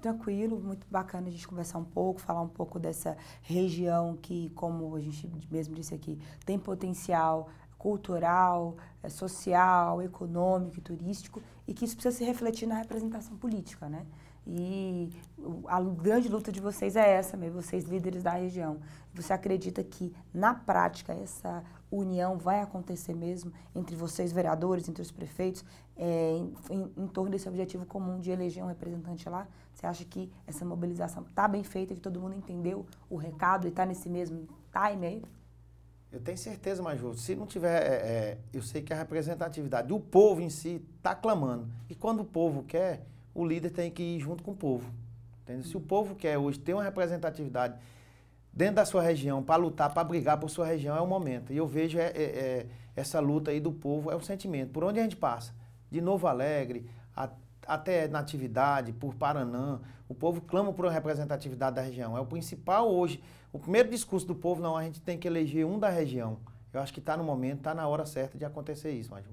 Tranquilo, 0.00 0.60
muito 0.60 0.86
bacana 0.90 1.28
a 1.28 1.30
gente 1.30 1.46
conversar 1.46 1.78
um 1.78 1.84
pouco, 1.84 2.20
falar 2.20 2.42
um 2.42 2.48
pouco 2.48 2.80
dessa 2.80 3.16
região 3.42 4.16
que, 4.16 4.50
como 4.50 4.94
a 4.96 5.00
gente 5.00 5.30
mesmo 5.50 5.74
disse 5.74 5.94
aqui, 5.94 6.18
tem 6.44 6.58
potencial 6.58 7.48
cultural, 7.78 8.76
eh, 9.02 9.08
social, 9.08 10.02
econômico 10.02 10.78
e 10.78 10.80
turístico 10.80 11.42
e 11.66 11.74
que 11.74 11.84
isso 11.84 11.94
precisa 11.94 12.16
se 12.16 12.24
refletir 12.24 12.66
na 12.66 12.76
representação 12.76 13.36
política, 13.36 13.88
né? 13.88 14.06
E 14.46 15.10
a 15.66 15.80
grande 15.80 16.28
luta 16.28 16.52
de 16.52 16.60
vocês 16.60 16.96
é 16.96 17.12
essa 17.12 17.36
mesmo, 17.36 17.62
vocês 17.62 17.84
líderes 17.84 18.22
da 18.22 18.32
região. 18.32 18.78
Você 19.14 19.32
acredita 19.32 19.82
que, 19.82 20.14
na 20.34 20.54
prática, 20.54 21.14
essa 21.14 21.64
união 21.90 22.36
vai 22.36 22.60
acontecer 22.60 23.14
mesmo 23.14 23.52
entre 23.74 23.96
vocês, 23.96 24.32
vereadores, 24.32 24.88
entre 24.88 25.00
os 25.00 25.10
prefeitos, 25.10 25.64
é, 25.96 26.36
em, 26.36 26.54
em, 26.70 26.92
em, 26.96 27.06
torno 27.06 27.30
desse 27.30 27.48
objetivo 27.48 27.86
comum 27.86 28.18
de 28.20 28.30
eleger 28.30 28.62
um 28.62 28.66
representante 28.66 29.28
lá? 29.28 29.46
Você 29.72 29.86
acha 29.86 30.04
que 30.04 30.30
essa 30.46 30.64
mobilização 30.64 31.22
está 31.22 31.48
bem 31.48 31.64
feita, 31.64 31.94
que 31.94 32.00
todo 32.00 32.20
mundo 32.20 32.34
entendeu 32.34 32.84
o 33.08 33.16
recado 33.16 33.66
e 33.66 33.70
está 33.70 33.86
nesse 33.86 34.08
mesmo 34.08 34.46
time 34.72 35.06
aí? 35.06 35.22
Eu 36.12 36.20
tenho 36.20 36.38
certeza, 36.38 36.82
Major. 36.82 37.16
Se 37.16 37.34
não 37.34 37.46
tiver, 37.46 37.82
é, 37.82 37.94
é, 37.94 38.38
eu 38.52 38.62
sei 38.62 38.82
que 38.82 38.92
a 38.92 38.96
representatividade 38.96 39.88
do 39.88 39.98
povo 39.98 40.40
em 40.40 40.50
si 40.50 40.84
está 40.96 41.14
clamando. 41.14 41.66
E 41.88 41.94
quando 41.94 42.20
o 42.20 42.24
povo 42.24 42.62
quer, 42.62 43.04
o 43.34 43.44
líder 43.44 43.70
tem 43.70 43.90
que 43.90 44.02
ir 44.02 44.20
junto 44.20 44.42
com 44.42 44.52
o 44.52 44.56
povo. 44.56 44.90
Se 45.62 45.76
o 45.76 45.80
povo 45.80 46.14
quer 46.14 46.38
hoje 46.38 46.58
ter 46.58 46.72
uma 46.72 46.82
representatividade 46.82 47.76
dentro 48.52 48.76
da 48.76 48.84
sua 48.86 49.02
região 49.02 49.42
para 49.42 49.56
lutar, 49.56 49.92
para 49.92 50.04
brigar 50.04 50.38
por 50.38 50.48
sua 50.48 50.66
região, 50.66 50.96
é 50.96 51.00
o 51.00 51.06
momento. 51.06 51.52
E 51.52 51.56
eu 51.56 51.66
vejo 51.66 51.98
é, 51.98 52.06
é, 52.06 52.22
é, 52.22 52.66
essa 52.96 53.20
luta 53.20 53.50
aí 53.50 53.60
do 53.60 53.72
povo, 53.72 54.10
é 54.10 54.16
um 54.16 54.20
sentimento. 54.20 54.70
Por 54.70 54.84
onde 54.84 55.00
a 55.00 55.02
gente 55.02 55.16
passa, 55.16 55.52
de 55.90 56.00
Novo 56.00 56.26
Alegre, 56.26 56.88
a, 57.14 57.28
até 57.66 58.08
Natividade, 58.08 58.92
por 58.92 59.14
Paranã, 59.14 59.80
o 60.08 60.14
povo 60.14 60.40
clama 60.40 60.72
por 60.72 60.84
uma 60.84 60.92
representatividade 60.92 61.76
da 61.76 61.82
região. 61.82 62.16
É 62.16 62.20
o 62.20 62.26
principal 62.26 62.90
hoje. 62.90 63.22
O 63.52 63.58
primeiro 63.58 63.90
discurso 63.90 64.26
do 64.26 64.34
povo, 64.34 64.62
não, 64.62 64.76
a 64.76 64.84
gente 64.84 65.00
tem 65.00 65.18
que 65.18 65.28
eleger 65.28 65.66
um 65.66 65.78
da 65.78 65.88
região. 65.88 66.38
Eu 66.72 66.80
acho 66.80 66.92
que 66.92 67.00
está 67.00 67.16
no 67.16 67.24
momento, 67.24 67.58
está 67.58 67.74
na 67.74 67.86
hora 67.86 68.06
certa 68.06 68.38
de 68.38 68.44
acontecer 68.44 68.92
isso, 68.92 69.10
Maju. 69.10 69.30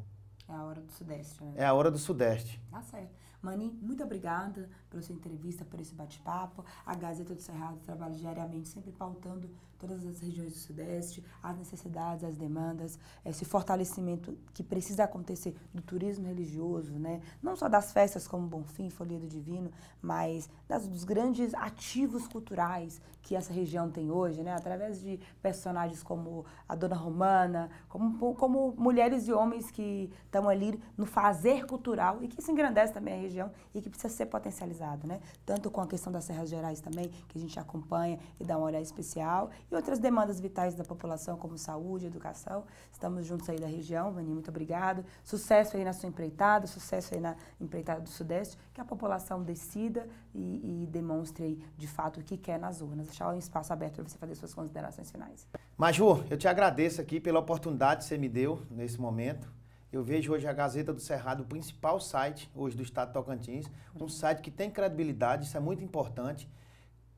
É 0.48 0.53
a 0.53 0.63
hora 0.63 0.81
do 0.81 0.91
Sudeste, 0.91 1.43
né? 1.43 1.53
É 1.55 1.65
a 1.65 1.74
hora 1.74 1.89
do 1.89 1.98
Sudeste. 1.98 2.62
Tá 2.70 2.81
certo. 2.81 3.10
Mani, 3.42 3.76
muito 3.82 4.04
obrigada 4.04 4.70
pela 4.90 5.02
sua 5.02 5.16
entrevista, 5.16 5.66
por 5.66 5.80
esse 5.80 5.96
bate-papo. 5.96 6.64
A 6.86 6.94
Gazeta 6.94 7.34
do 7.34 7.42
Cerrado 7.42 7.80
trabalha 7.80 8.14
diariamente, 8.14 8.70
sempre 8.70 8.92
pautando 8.92 9.50
todas 9.82 10.06
as 10.06 10.20
regiões 10.20 10.54
do 10.54 10.60
Sudeste, 10.60 11.26
as 11.42 11.58
necessidades, 11.58 12.24
as 12.24 12.36
demandas, 12.36 13.00
esse 13.26 13.44
fortalecimento 13.44 14.38
que 14.54 14.62
precisa 14.62 15.06
acontecer 15.06 15.56
do 15.74 15.82
turismo 15.82 16.28
religioso, 16.28 16.94
né? 16.94 17.20
não 17.42 17.56
só 17.56 17.68
das 17.68 17.92
festas 17.92 18.28
como 18.28 18.46
Bonfim, 18.46 18.92
Folia 18.92 19.20
Divino, 19.20 19.72
mas 20.00 20.48
das, 20.68 20.88
dos 20.88 21.04
grandes 21.04 21.56
ativos 21.56 22.28
culturais 22.28 23.02
que 23.24 23.36
essa 23.36 23.52
região 23.52 23.90
tem 23.90 24.12
hoje, 24.12 24.44
né? 24.44 24.54
através 24.54 25.02
de 25.02 25.20
personagens 25.42 26.04
como 26.04 26.46
a 26.70 26.76
Dona 26.76 26.96
Romana, 26.96 27.70
como, 27.90 28.36
como 28.36 28.76
mulheres 28.78 29.28
e 29.28 29.34
homens 29.34 29.72
que 29.72 30.12
estão 30.26 30.48
ali 30.48 30.80
no 30.96 31.08
fazer 31.08 31.66
cultural 31.66 32.20
e 32.22 32.28
que 32.28 32.40
se 32.40 32.52
engrandece 32.52 32.94
também 32.94 33.16
a 33.16 33.18
região 33.18 33.31
e 33.74 33.82
que 33.82 33.90
precisa 33.90 34.14
ser 34.14 34.26
potencializado, 34.26 35.08
né? 35.08 35.20
tanto 35.46 35.70
com 35.70 35.82
a 35.82 35.88
questão 35.88 36.12
das 36.12 36.26
Serras 36.26 36.50
Gerais 36.50 36.82
também, 36.82 37.10
que 37.28 37.38
a 37.38 37.42
gente 37.42 37.60
acompanha 37.60 38.20
e 38.40 38.44
dá 38.44 38.58
uma 38.58 38.68
olhada 38.68 38.84
especial, 38.84 39.50
e 39.72 39.76
outras 39.76 40.00
demandas 40.00 40.40
vitais 40.40 40.76
da 40.76 40.84
população, 40.84 41.38
como 41.38 41.58
saúde, 41.58 42.06
educação. 42.06 42.66
Estamos 42.92 43.26
juntos 43.26 43.50
aí 43.50 43.60
da 43.60 43.68
região, 43.68 44.12
Vani, 44.12 44.32
muito 44.32 44.50
obrigado. 44.50 45.05
Sucesso 45.24 45.77
aí 45.77 45.84
na 45.84 45.94
sua 45.94 46.10
empreitada, 46.10 46.68
sucesso 46.68 47.14
aí 47.14 47.20
na 47.20 47.36
empreitada 47.60 48.01
do 48.01 48.10
Sudeste, 48.10 48.58
que 48.74 48.82
a 48.82 48.86
população 48.86 49.44
decida 49.44 50.08
e, 50.34 50.84
e 50.84 50.88
demonstre 50.88 51.44
aí, 51.44 51.64
de 51.77 51.88
fato 51.88 52.20
o 52.20 52.24
que 52.24 52.38
quer 52.38 52.60
nas 52.60 52.82
urnas. 52.82 53.08
Deixar 53.08 53.34
um 53.34 53.38
espaço 53.38 53.72
aberto 53.72 53.96
para 53.96 54.03
você 54.03 54.18
fazer 54.18 54.36
suas 54.36 54.53
considerações 54.53 55.12
finais. 55.12 55.48
Maju, 55.77 56.24
eu 56.29 56.38
te 56.38 56.48
agradeço 56.48 57.01
aqui 57.01 57.20
pela 57.20 57.40
oportunidade 57.40 58.01
que 58.01 58.05
você 58.05 58.18
me 58.18 58.29
deu 58.29 58.62
nesse 58.70 59.00
momento. 59.00 59.61
Eu 59.92 60.01
vejo 60.01 60.32
hoje 60.32 60.48
a 60.48 60.54
Gazeta 60.54 60.94
do 60.94 61.01
Cerrado, 61.01 61.44
o 61.44 61.46
principal 61.46 62.00
site 62.00 62.50
hoje 62.56 62.77
do 62.77 62.84
Estado 62.84 63.10
de 63.10 63.14
Tocantins, 63.14 63.66
um 64.00 64.08
site 64.08 64.42
que 64.42 64.50
tem 64.50 64.72
credibilidade, 64.72 65.44
isso 65.44 65.58
é 65.58 65.60
muito 65.60 65.84
importante. 65.84 66.50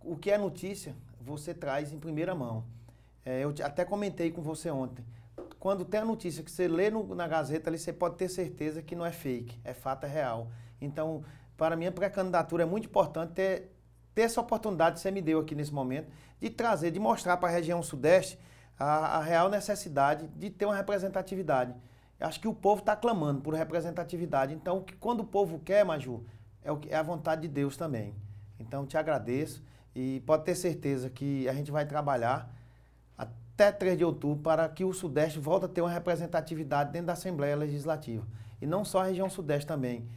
O 0.02 0.18
que 0.18 0.32
é 0.32 0.40
notícia, 0.40 0.96
você 1.22 1.54
traz 1.54 1.94
em 1.94 2.00
primeira 2.00 2.34
mão. 2.34 2.64
É, 3.24 3.44
eu 3.44 3.54
até 3.64 3.86
comentei 3.86 4.32
com 4.32 4.42
você 4.42 4.72
ontem. 4.72 5.06
Quando 5.60 5.86
tem 5.86 6.00
a 6.00 6.06
notícia 6.06 6.44
que 6.44 6.50
você 6.50 6.68
lê 6.68 6.90
no, 6.90 7.14
na 7.14 7.28
Gazeta, 7.28 7.70
ali, 7.70 7.78
você 7.78 7.94
pode 7.94 8.16
ter 8.16 8.28
certeza 8.28 8.82
que 8.82 8.96
não 8.96 9.06
é 9.06 9.12
fake, 9.12 9.60
é 9.64 9.74
fato, 9.74 10.06
é 10.06 10.10
real. 10.10 10.48
Então, 10.82 11.24
para 11.56 11.76
mim, 11.76 11.86
a 11.86 11.92
pré-candidatura 11.92 12.64
é 12.64 12.66
muito 12.66 12.88
importante 12.88 13.34
ter, 13.34 13.72
ter 14.16 14.24
essa 14.24 14.42
oportunidade 14.42 14.96
que 14.96 15.02
você 15.02 15.12
me 15.12 15.22
deu 15.22 15.40
aqui 15.40 15.54
nesse 15.54 15.72
momento, 15.72 16.12
de 16.42 16.50
trazer, 16.50 16.90
de 16.90 17.00
mostrar 17.00 17.38
para 17.38 17.50
a 17.50 17.52
região 17.52 17.84
sudeste 17.84 18.40
a, 18.80 19.20
a, 19.20 19.22
real 19.22 19.48
necessidade 19.48 20.28
de 20.30 20.50
ter 20.50 20.66
uma 20.66 20.76
representatividade. 20.76 21.76
Acho 22.24 22.40
que 22.40 22.48
o 22.48 22.54
povo 22.54 22.80
está 22.80 22.96
clamando 22.96 23.42
por 23.42 23.54
representatividade. 23.54 24.54
Então, 24.54 24.86
quando 25.00 25.20
o 25.20 25.26
povo 25.26 25.60
quer, 25.60 25.84
Maju, 25.84 26.24
é, 26.64 26.72
o, 26.72 26.80
é 26.88 26.96
a 26.96 27.04
vontade 27.04 27.42
de 27.42 27.48
Deus 27.50 27.76
também. 27.76 28.16
Então, 28.58 28.86
te 28.86 28.98
agradeço. 28.98 29.62
E 29.94 30.22
pode 30.22 30.46
ter 30.46 30.56
certeza 30.56 31.10
que 31.10 31.48
a 31.50 31.54
gente 31.54 31.70
vai 31.70 31.86
trabalhar 31.86 32.50
até 33.18 33.72
3 33.72 33.98
de 33.98 34.06
outubro 34.06 34.42
para 34.42 34.68
que 34.70 34.86
o 34.86 34.94
Sudeste 34.94 35.38
volte 35.38 35.66
a 35.66 35.68
ter 35.68 35.82
uma 35.82 35.90
representatividade 35.90 36.92
dentro 36.92 37.08
da 37.08 37.14
Assembleia 37.14 37.56
Legislativa. 37.58 38.26
E 38.62 38.66
não 38.66 38.86
só 38.86 39.02
a 39.02 39.06
região 39.06 39.30
Sudeste 39.30 39.68
também. 39.68 40.08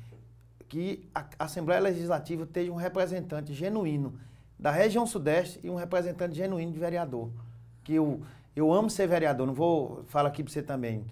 Que 0.68 1.08
a 1.12 1.26
Assembleia 1.40 1.80
Legislativa 1.80 2.44
esteja 2.44 2.70
um 2.70 2.76
representante 2.76 3.52
genuíno 3.52 4.14
da 4.56 4.70
região 4.70 5.06
Sudeste 5.06 5.60
e 5.62 5.68
um 5.68 5.74
representante 5.74 6.36
genuíno 6.36 6.72
de 6.72 6.78
vereador. 6.78 7.30
Que 7.82 7.94
eu, 7.94 8.22
eu 8.54 8.72
amo 8.72 8.88
ser 8.88 9.08
vereador, 9.08 9.46
não 9.46 9.54
vou 9.54 10.04
falar 10.06 10.28
aqui 10.28 10.42
para 10.42 10.52
você 10.52 10.62
também. 10.62 11.04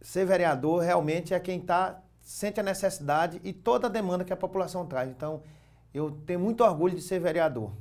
Ser 0.00 0.24
vereador 0.24 0.82
realmente 0.82 1.34
é 1.34 1.40
quem 1.40 1.60
tá, 1.60 2.00
sente 2.20 2.60
a 2.60 2.62
necessidade 2.62 3.40
e 3.42 3.52
toda 3.52 3.86
a 3.86 3.90
demanda 3.90 4.24
que 4.24 4.32
a 4.32 4.36
população 4.36 4.86
traz. 4.86 5.10
Então, 5.10 5.42
eu 5.92 6.10
tenho 6.10 6.40
muito 6.40 6.62
orgulho 6.62 6.94
de 6.94 7.02
ser 7.02 7.18
vereador. 7.18 7.72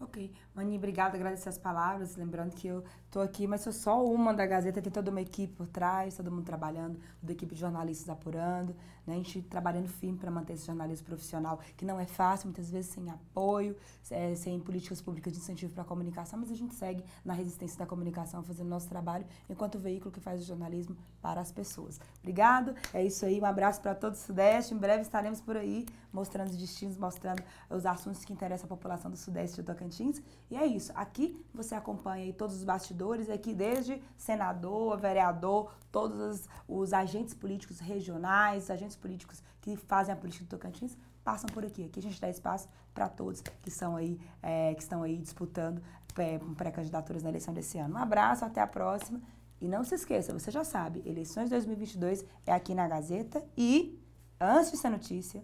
Ok. 0.00 0.32
Mani, 0.54 0.76
obrigada, 0.76 1.16
agradecer 1.16 1.48
as 1.48 1.56
palavras. 1.56 2.16
Lembrando 2.16 2.54
que 2.54 2.68
eu 2.68 2.84
estou 3.06 3.22
aqui, 3.22 3.46
mas 3.46 3.62
sou 3.62 3.72
só 3.72 4.04
uma 4.04 4.34
da 4.34 4.44
Gazeta, 4.44 4.82
tem 4.82 4.92
toda 4.92 5.10
uma 5.10 5.20
equipe 5.20 5.52
por 5.54 5.66
trás, 5.66 6.14
todo 6.14 6.30
mundo 6.30 6.44
trabalhando, 6.44 6.98
toda 7.20 7.32
a 7.32 7.34
equipe 7.34 7.54
de 7.54 7.60
jornalistas 7.60 8.08
apurando, 8.08 8.76
né? 9.06 9.14
a 9.14 9.16
gente 9.16 9.42
trabalhando 9.42 9.88
firme 9.88 10.18
para 10.18 10.30
manter 10.30 10.54
esse 10.54 10.66
jornalismo 10.66 11.06
profissional, 11.06 11.58
que 11.76 11.84
não 11.84 11.98
é 11.98 12.06
fácil, 12.06 12.46
muitas 12.46 12.70
vezes 12.70 12.90
sem 12.90 13.10
apoio, 13.10 13.76
é, 14.10 14.34
sem 14.34 14.58
políticas 14.60 15.00
públicas 15.00 15.32
de 15.32 15.38
incentivo 15.38 15.72
para 15.72 15.82
a 15.82 15.86
comunicação, 15.86 16.38
mas 16.38 16.50
a 16.50 16.54
gente 16.54 16.74
segue 16.74 17.04
na 17.24 17.34
resistência 17.34 17.78
da 17.78 17.86
comunicação, 17.86 18.42
fazendo 18.42 18.68
nosso 18.68 18.88
trabalho, 18.88 19.26
enquanto 19.48 19.78
veículo 19.78 20.10
que 20.10 20.20
faz 20.20 20.40
o 20.40 20.44
jornalismo 20.44 20.96
para 21.20 21.40
as 21.40 21.52
pessoas. 21.52 22.00
Obrigado, 22.18 22.74
é 22.92 23.04
isso 23.04 23.24
aí, 23.24 23.40
um 23.40 23.46
abraço 23.46 23.80
para 23.80 23.94
todo 23.94 24.14
o 24.14 24.16
Sudeste, 24.16 24.74
em 24.74 24.78
breve 24.78 25.02
estaremos 25.02 25.40
por 25.40 25.56
aí 25.56 25.86
mostrando 26.14 26.50
os 26.50 26.56
destinos, 26.56 26.96
mostrando 26.96 27.42
os 27.68 27.84
assuntos 27.84 28.24
que 28.24 28.32
interessam 28.32 28.66
a 28.66 28.68
população 28.68 29.10
do 29.10 29.16
Sudeste 29.16 29.60
do 29.60 29.66
Tocantins. 29.66 30.22
E 30.48 30.56
é 30.56 30.64
isso. 30.64 30.92
Aqui 30.94 31.44
você 31.52 31.74
acompanha 31.74 32.32
todos 32.32 32.54
os 32.54 32.64
bastidores, 32.64 33.28
aqui 33.28 33.52
desde 33.52 34.00
senador, 34.16 34.96
vereador, 34.96 35.72
todos 35.90 36.18
os, 36.18 36.48
os 36.68 36.92
agentes 36.92 37.34
políticos 37.34 37.80
regionais, 37.80 38.70
agentes 38.70 38.93
políticos 38.96 39.42
que 39.60 39.76
fazem 39.76 40.12
a 40.12 40.16
política 40.16 40.44
do 40.44 40.48
Tocantins, 40.48 40.96
passam 41.22 41.48
por 41.48 41.64
aqui. 41.64 41.84
Aqui 41.84 41.98
a 41.98 42.02
gente 42.02 42.20
dá 42.20 42.28
espaço 42.28 42.68
para 42.92 43.08
todos 43.08 43.40
que 43.40 43.70
são 43.70 43.96
aí, 43.96 44.20
é, 44.42 44.74
que 44.74 44.82
estão 44.82 45.02
aí 45.02 45.16
disputando 45.16 45.82
é, 46.16 46.38
pré-candidaturas 46.56 47.22
na 47.22 47.30
eleição 47.30 47.52
desse 47.54 47.78
ano. 47.78 47.94
Um 47.94 47.98
abraço, 47.98 48.44
até 48.44 48.60
a 48.60 48.66
próxima. 48.66 49.20
E 49.60 49.68
não 49.68 49.82
se 49.82 49.94
esqueça, 49.94 50.32
você 50.32 50.50
já 50.50 50.62
sabe, 50.62 51.02
eleições 51.06 51.48
2022 51.48 52.24
é 52.46 52.52
aqui 52.52 52.74
na 52.74 52.86
Gazeta 52.86 53.42
e, 53.56 53.98
antes 54.38 54.70
de 54.70 54.76
ser 54.76 54.90
notícia, 54.90 55.42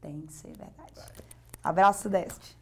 tem 0.00 0.20
que 0.22 0.32
ser 0.32 0.48
verdade. 0.48 0.92
Abraço, 1.62 2.02
Sudeste. 2.02 2.58